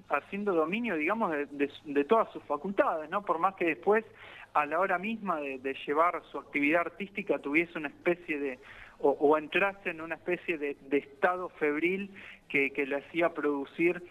haciendo 0.10 0.54
dominio, 0.54 0.96
digamos, 0.96 1.32
de, 1.52 2.04
todas 2.06 2.32
sus 2.32 2.44
facultades, 2.44 3.10
¿no? 3.10 3.24
Por 3.24 3.40
más 3.40 3.56
que 3.56 3.66
después, 3.66 4.06
a 4.54 4.66
la 4.66 4.80
hora 4.80 4.98
misma 4.98 5.40
de, 5.40 5.76
llevar 5.86 6.22
su 6.32 6.38
actividad 6.38 6.82
artística, 6.82 7.40
tuviese 7.40 7.78
una 7.78 7.90
especie 7.90 8.40
de, 8.40 8.60
o, 9.02 9.38
entrase 9.38 9.92
en 9.92 10.02
una 10.02 10.16
especie 10.16 10.58
de, 10.58 10.76
estado 10.92 11.50
febril 11.50 12.12
que, 12.50 12.72
le 12.76 12.98
hacía 12.98 13.30
producir 13.34 14.02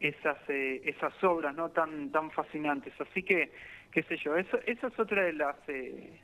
esas, 0.00 0.38
eh, 0.48 0.80
esas 0.84 1.12
obras, 1.22 1.54
¿no? 1.54 1.70
Tan, 1.70 2.10
tan 2.10 2.30
fascinantes. 2.30 2.92
Así 3.00 3.22
que 3.22 3.50
qué 3.90 4.02
sé 4.04 4.16
yo, 4.18 4.36
eso, 4.36 4.58
esa 4.66 4.86
es 4.86 4.98
otra 4.98 5.22
de 5.24 5.32
las 5.32 5.56
eh, 5.68 6.20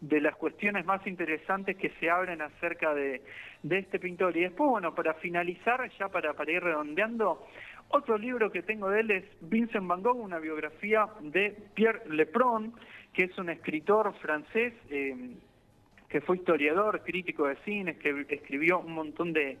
de 0.00 0.20
las 0.20 0.36
cuestiones 0.36 0.84
más 0.84 1.06
interesantes 1.06 1.76
que 1.76 1.90
se 2.00 2.10
abren 2.10 2.42
acerca 2.42 2.94
de, 2.94 3.22
de 3.62 3.78
este 3.78 3.98
pintor. 3.98 4.36
Y 4.36 4.42
después, 4.42 4.68
bueno, 4.68 4.94
para 4.94 5.14
finalizar, 5.14 5.88
ya 5.98 6.08
para, 6.08 6.34
para 6.34 6.52
ir 6.52 6.62
redondeando, 6.62 7.46
otro 7.88 8.18
libro 8.18 8.50
que 8.50 8.62
tengo 8.62 8.90
de 8.90 9.00
él 9.00 9.10
es 9.10 9.24
Vincent 9.40 9.86
Van 9.86 10.02
Gogh, 10.02 10.20
una 10.20 10.38
biografía 10.38 11.08
de 11.20 11.56
Pierre 11.74 12.02
Lepron, 12.08 12.74
que 13.14 13.24
es 13.24 13.38
un 13.38 13.48
escritor 13.48 14.12
francés 14.20 14.74
eh, 14.90 15.36
que 16.14 16.20
fue 16.20 16.36
historiador, 16.36 17.02
crítico 17.02 17.48
de 17.48 17.56
cine, 17.64 17.98
que 17.98 18.24
escribió 18.28 18.78
un 18.78 18.92
montón 18.92 19.32
de, 19.32 19.58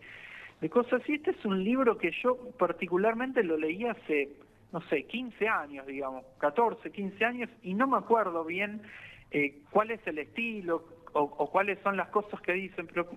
de 0.60 0.70
cosas. 0.70 1.02
Y 1.08 1.14
este 1.14 1.32
es 1.32 1.44
un 1.44 1.64
libro 1.64 1.98
que 1.98 2.12
yo 2.22 2.38
particularmente 2.56 3.42
lo 3.42 3.56
leí 3.56 3.84
hace 3.84 4.28
no 4.70 4.80
sé, 4.82 5.02
15 5.02 5.48
años, 5.48 5.84
digamos, 5.84 6.24
14, 6.38 6.92
15 6.92 7.24
años, 7.24 7.50
y 7.64 7.74
no 7.74 7.88
me 7.88 7.96
acuerdo 7.96 8.44
bien 8.44 8.82
eh, 9.32 9.62
cuál 9.70 9.90
es 9.90 10.06
el 10.06 10.18
estilo 10.18 10.84
o, 11.12 11.50
cuáles 11.50 11.80
son 11.80 11.96
las 11.96 12.08
cosas 12.10 12.40
que 12.40 12.52
dicen, 12.52 12.86
pero 12.86 13.08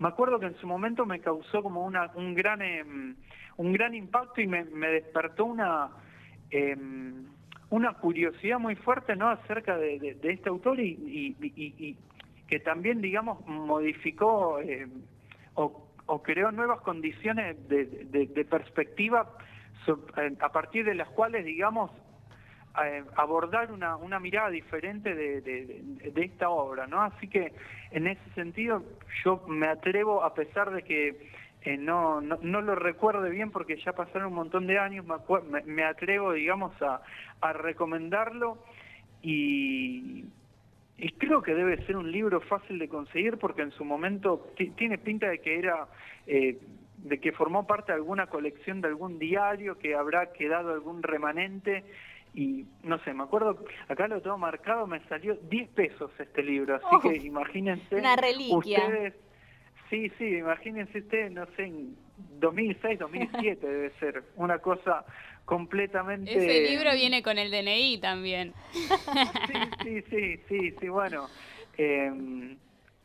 me 0.00 0.08
acuerdo 0.08 0.40
que 0.40 0.46
en 0.46 0.56
su 0.56 0.66
momento 0.66 1.06
me 1.06 1.20
causó 1.20 1.62
como 1.62 1.86
una, 1.86 2.10
un, 2.16 2.34
gran, 2.34 2.60
em, 2.60 3.14
un 3.56 3.72
gran 3.72 3.94
impacto 3.94 4.40
y 4.40 4.48
me, 4.48 4.64
despertó 4.64 5.44
una, 5.44 5.90
em, 6.50 7.24
una 7.70 7.94
curiosidad 7.94 8.58
muy 8.58 8.74
fuerte 8.74 9.14
¿no? 9.14 9.28
acerca 9.28 9.78
de, 9.78 10.16
este 10.24 10.48
autor 10.48 10.80
y, 10.80 11.36
que 12.50 12.60
también, 12.60 13.00
digamos, 13.00 13.46
modificó 13.46 14.60
em, 14.60 14.90
o, 15.54 15.86
creó 16.22 16.50
nuevas 16.50 16.80
condiciones 16.80 17.56
de 17.68 18.46
perspectiva 18.50 19.30
eh, 19.86 20.36
a 20.40 20.52
partir 20.52 20.84
de 20.84 20.94
las 20.94 21.08
cuales, 21.08 21.44
digamos, 21.44 21.90
eh, 22.84 23.02
abordar 23.16 23.72
una, 23.72 23.96
una 23.96 24.20
mirada 24.20 24.50
diferente 24.50 25.14
de, 25.14 25.82
esta 26.16 26.50
obra, 26.50 26.86
¿no? 26.86 27.02
Así 27.02 27.28
que 27.28 27.52
en 27.90 28.06
ese 28.06 28.30
sentido 28.34 28.84
yo 29.24 29.42
me 29.48 29.66
atrevo, 29.68 30.22
a 30.22 30.34
pesar 30.34 30.70
de 30.70 30.82
que 30.82 31.30
eh, 31.62 31.76
no, 31.76 32.20
no, 32.20 32.38
no, 32.42 32.60
lo 32.60 32.74
recuerde 32.74 33.30
bien 33.30 33.50
porque 33.50 33.80
ya 33.82 33.92
pasaron 33.92 34.28
un 34.28 34.34
montón 34.34 34.66
de 34.66 34.78
años, 34.78 35.04
me, 35.06 35.62
me 35.62 35.84
atrevo, 35.84 36.32
digamos, 36.32 36.72
a, 36.82 37.02
a 37.40 37.52
recomendarlo 37.52 38.58
y, 39.22 40.26
y 41.00 41.12
creo 41.12 41.40
que 41.42 41.54
debe 41.54 41.84
ser 41.86 41.96
un 41.96 42.10
libro 42.12 42.40
fácil 42.42 42.78
de 42.78 42.88
conseguir 42.88 43.38
porque 43.38 43.62
en 43.62 43.70
su 43.72 43.84
momento 43.84 44.52
tiene 44.76 44.98
pinta 44.98 45.28
de 45.28 45.38
que 45.40 45.58
era 45.58 45.88
eh, 46.26 46.58
de 46.98 47.18
que 47.18 47.32
formó 47.32 47.66
parte 47.66 47.92
de 47.92 47.96
alguna 47.96 48.26
colección 48.26 48.82
de 48.82 48.88
algún 48.88 49.18
diario, 49.18 49.78
que 49.78 49.94
habrá 49.94 50.32
quedado 50.32 50.72
algún 50.74 51.02
remanente 51.02 51.84
y 52.34 52.66
no 52.84 52.98
sé, 53.00 53.12
me 53.14 53.24
acuerdo, 53.24 53.64
acá 53.88 54.06
lo 54.06 54.20
tengo 54.20 54.38
marcado, 54.38 54.86
me 54.86 55.00
salió 55.08 55.34
10 55.34 55.68
pesos 55.70 56.10
este 56.18 56.42
libro, 56.42 56.76
así 56.76 56.86
Oh, 56.92 57.00
que 57.00 57.16
imagínense 57.16 57.96
una 57.96 58.14
reliquia. 58.16 58.56
ustedes, 58.58 59.14
sí, 59.88 60.10
sí, 60.18 60.36
imagínense 60.36 60.98
ustedes, 60.98 61.32
no 61.32 61.46
sé, 61.56 61.64
en 61.64 61.96
2006, 62.38 62.98
2007 62.98 63.66
debe 63.66 63.90
ser, 64.00 64.22
una 64.36 64.58
cosa 64.58 65.04
completamente... 65.44 66.32
Ese 66.32 66.70
libro 66.70 66.92
viene 66.94 67.22
con 67.22 67.38
el 67.38 67.50
DNI 67.50 67.98
también. 67.98 68.54
Sí, 68.72 68.82
sí, 69.82 70.02
sí, 70.10 70.40
sí, 70.48 70.74
sí, 70.80 70.88
bueno. 70.88 71.28
eh, 71.76 72.56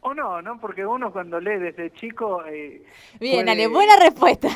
o 0.01 0.13
no, 0.13 0.39
¿no? 0.41 0.59
Porque 0.61 0.85
uno 0.85 1.11
cuando 1.11 1.39
lee 1.39 1.57
desde 1.57 1.91
chico... 1.93 2.45
Eh, 2.45 2.83
Bien, 3.19 3.37
puede- 3.45 3.51
Ale, 3.51 3.67
buena 3.67 3.95
respuesta. 3.99 4.49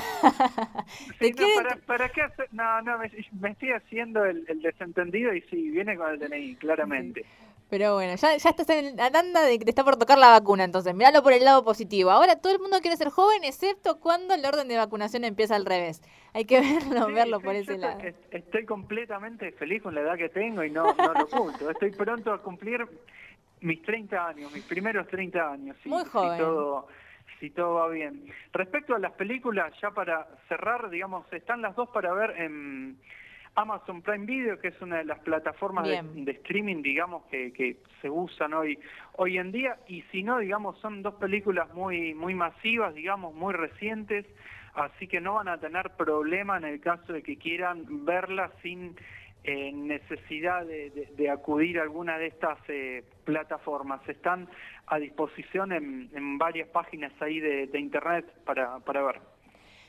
¿Te 1.18 1.28
Sí, 1.28 1.34
no, 1.36 1.46
¿para, 1.56 1.76
para 1.78 2.10
qué 2.10 2.22
hacer? 2.22 2.48
No, 2.52 2.82
no, 2.84 3.00
me, 3.00 3.12
me 3.40 3.50
estoy 3.50 3.72
haciendo 3.72 4.24
el, 4.26 4.46
el 4.48 4.62
desentendido 4.62 5.34
y 5.34 5.42
sí, 5.50 5.72
viene 5.72 5.98
con 5.98 6.12
el 6.12 6.20
DNI, 6.20 6.56
claramente. 6.58 7.26
Pero 7.70 7.94
bueno, 7.94 8.16
ya, 8.16 8.36
ya 8.36 8.50
estás 8.50 8.70
en 8.70 8.96
la 8.96 9.12
tanda 9.12 9.44
de 9.44 9.60
que 9.60 9.66
te 9.66 9.70
está 9.72 9.84
por 9.84 9.96
tocar 9.98 10.18
la 10.18 10.30
vacuna, 10.30 10.64
entonces 10.64 10.96
míralo 10.96 11.22
por 11.22 11.34
el 11.34 11.44
lado 11.46 11.64
positivo. 11.64 12.10
Ahora 12.10 12.36
todo 12.38 12.52
el 12.52 12.60
mundo 12.60 12.80
quiere 12.82 12.98
ser 12.98 13.10
joven, 13.10 13.44
excepto 13.44 14.00
cuando 14.00 14.34
el 14.34 14.44
orden 14.44 14.68
de 14.68 14.78
vacunación 14.78 15.24
empieza 15.24 15.56
al 15.56 15.66
revés. 15.66 16.02
Hay 16.34 16.46
que 16.46 16.60
verlo, 16.62 17.06
Sí, 17.06 17.12
verlo 17.14 17.38
sí, 17.40 17.44
por 17.46 17.56
ese 17.56 17.78
lado. 17.78 18.00
est- 18.02 18.34
Estoy 18.34 18.66
completamente 18.66 19.52
feliz 19.52 19.84
con 19.84 19.94
la 19.94 20.02
edad 20.02 20.18
que 20.18 20.30
tengo 20.30 20.64
y 20.64 20.72
no, 20.72 20.94
no 20.96 21.14
lo 21.14 21.24
oculto. 21.26 21.70
Estoy 21.70 21.92
pronto 21.92 22.34
a 22.34 22.42
cumplir 22.42 22.88
mis 23.62 23.82
30 23.84 24.28
años, 24.30 24.52
mis 24.52 24.64
primeros 24.64 25.08
30 25.08 25.52
años. 25.52 25.78
Si, 25.84 25.90
Muy 25.90 26.06
joven. 26.06 26.32
Si 26.32 26.38
todo, 26.40 26.88
si 27.40 27.50
todo 27.52 27.74
va 27.76 27.88
bien. 27.90 28.26
Respecto 28.52 28.96
a 28.96 29.00
las 29.00 29.12
películas, 29.14 29.74
ya 29.82 29.92
para 29.92 30.28
cerrar, 30.48 30.90
digamos, 30.90 31.32
están 31.32 31.62
las 31.62 31.76
dos 31.76 31.90
para 31.90 32.14
ver 32.14 32.32
en 32.42 32.98
Amazon 33.56 34.02
Prime 34.02 34.26
Video, 34.26 34.60
que 34.60 34.70
es 34.70 34.82
una 34.82 34.98
de 34.98 35.06
las 35.06 35.20
plataformas 35.20 35.86
de, 36.14 36.32
streaming, 36.32 36.82
digamos, 36.82 37.26
que, 37.26 37.52
que 37.52 37.78
se 38.02 38.10
usan 38.10 38.54
hoy, 38.54 38.80
hoy 39.14 39.38
en 39.38 39.52
día. 39.52 39.78
Y 39.88 40.02
si 40.12 40.24
no, 40.24 40.40
digamos, 40.40 40.78
son 40.80 41.02
dos 41.02 41.16
películas 41.16 41.74
muy, 41.74 42.14
muy 42.14 42.34
masivas, 42.36 42.94
digamos, 42.96 43.34
muy 43.34 43.54
recientes. 43.54 44.26
Así 44.76 45.08
que 45.08 45.20
no 45.20 45.34
van 45.36 45.48
a 45.50 45.58
tener 45.60 45.90
problema 45.98 46.58
en 46.58 46.64
el 46.64 46.80
caso 46.80 47.12
de 47.12 47.22
que 47.24 47.38
quieran 47.38 48.06
verlas 48.06 48.52
sin 48.62 48.96
eh, 49.44 49.72
necesidad 49.74 50.66
de, 50.66 50.90
de- 50.92 51.10
de 51.18 51.30
acudir 51.30 51.80
a 51.80 51.84
alguna 51.84 52.18
de 52.18 52.28
estas 52.28 52.58
eh, 52.68 53.04
plataformas. 53.26 54.08
Están 54.08 54.48
a 54.88 55.00
disposición 55.00 55.72
en, 55.72 56.10
en 56.14 56.38
varias 56.38 56.68
páginas 56.70 57.12
ahí 57.22 57.40
de, 57.40 57.68
de 57.68 57.80
internet 57.80 58.26
para, 58.46 58.80
para 58.80 59.02
ver. 59.04 59.20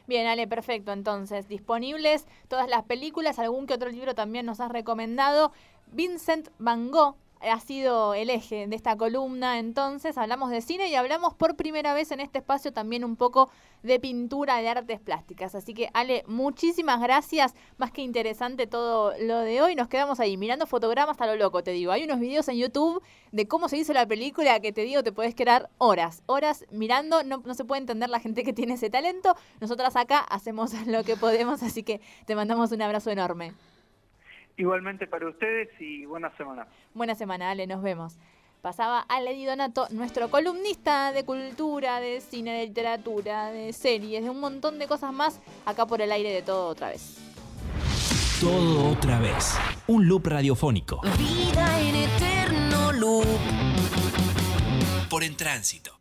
Bien, 0.07 0.27
Ale, 0.27 0.47
perfecto. 0.47 0.93
Entonces, 0.93 1.49
disponibles 1.49 2.27
todas 2.49 2.69
las 2.69 2.85
películas, 2.85 3.39
algún 3.39 3.67
que 3.67 3.75
otro 3.75 3.91
libro 3.91 4.15
también 4.15 4.47
nos 4.47 4.61
has 4.61 4.71
recomendado. 4.71 5.53
Vincent 5.93 6.49
Van 6.59 6.91
Gogh 6.91 7.17
ha 7.41 7.61
sido 7.61 8.15
el 8.15 8.31
eje 8.31 8.67
de 8.67 8.77
esta 8.77 8.97
columna, 8.97 9.59
entonces 9.59 10.19
hablamos 10.19 10.51
de 10.51 10.61
cine 10.61 10.89
y 10.89 10.95
hablamos 10.95 11.35
por 11.35 11.57
primera 11.57 11.95
vez 11.95 12.11
en 12.11 12.21
este 12.21 12.39
espacio 12.39 12.73
también 12.73 13.05
un 13.05 13.17
poco 13.17 13.51
de 13.83 13.99
pintura, 13.99 14.57
de 14.57 14.69
artes 14.69 15.01
plásticas. 15.01 15.55
Así 15.55 15.75
que, 15.75 15.89
Ale, 15.95 16.25
muchísimas 16.27 17.01
gracias. 17.01 17.55
Más 17.79 17.91
que 17.91 18.03
interesante 18.03 18.67
todo 18.67 19.15
lo 19.19 19.39
de 19.39 19.63
hoy. 19.63 19.75
Nos 19.75 19.89
quedamos 19.89 20.21
ahí 20.21 20.37
mirando 20.37 20.67
fotogramas 20.67 21.21
a 21.21 21.27
lo 21.27 21.37
loco, 21.37 21.63
te 21.63 21.71
digo. 21.71 21.93
Hay 21.93 22.05
unos 22.05 22.21
videos 22.21 22.49
en 22.49 22.57
YouTube 22.57 23.03
de 23.33 23.49
cómo 23.49 23.69
se 23.69 23.79
hizo 23.79 23.93
la 23.93 24.07
película 24.07 24.61
que 24.61 24.73
te 24.73 24.83
digo, 24.83 25.03
te 25.03 25.13
puedes 25.13 25.35
quedar 25.35 25.71
horas, 25.79 26.23
horas 26.27 26.67
mirando. 26.71 27.23
No, 27.23 27.43
no 27.45 27.55
se 27.55 27.65
puede 27.65 27.81
entender 27.81 28.11
la 28.11 28.21
gente 28.21 28.45
que 28.45 28.53
tiene 28.53 28.75
ese 28.75 28.91
talento. 28.91 29.35
Nosotras 29.61 29.97
acá 29.97 30.19
hacemos 30.19 30.73
lo 30.87 31.05
que 31.05 31.17
podemos, 31.17 31.63
así 31.63 31.83
que 31.83 32.01
te 32.27 32.35
mandamos 32.35 32.73
un 32.73 32.83
abrazo 32.83 33.11
enorme. 33.11 33.55
Igualmente 34.61 35.07
para 35.07 35.27
ustedes 35.27 35.71
y 35.81 36.05
buena 36.05 36.31
semana. 36.37 36.67
Buena 36.93 37.15
semana, 37.15 37.51
Ale, 37.51 37.67
nos 37.67 37.83
vemos. 37.83 38.19
Pasaba 38.61 39.01
Ale 39.09 39.33
Di 39.33 39.47
Donato, 39.47 39.87
nuestro 39.91 40.29
columnista 40.29 41.13
de 41.13 41.25
cultura, 41.25 41.99
de 41.99 42.21
cine, 42.21 42.59
de 42.59 42.67
literatura, 42.67 43.51
de 43.53 43.73
series, 43.73 44.23
de 44.23 44.29
un 44.29 44.39
montón 44.39 44.79
de 44.79 44.87
cosas 44.87 45.15
más, 45.15 45.41
acá 45.65 45.87
por 45.87 46.03
el 46.03 46.13
aire 46.13 46.31
de 46.31 46.43
todo 46.43 46.67
otra 46.67 46.91
vez. 46.91 47.17
Todo 48.39 48.91
otra 48.91 49.19
vez. 49.19 49.59
Un 49.87 50.07
loop 50.07 50.27
radiofónico. 50.27 51.01
Vida 51.17 51.81
en 51.81 51.97
eterno 51.97 52.93
loop. 52.93 53.25
Por 55.09 55.25
en 55.25 55.39
tránsito. 55.39 56.00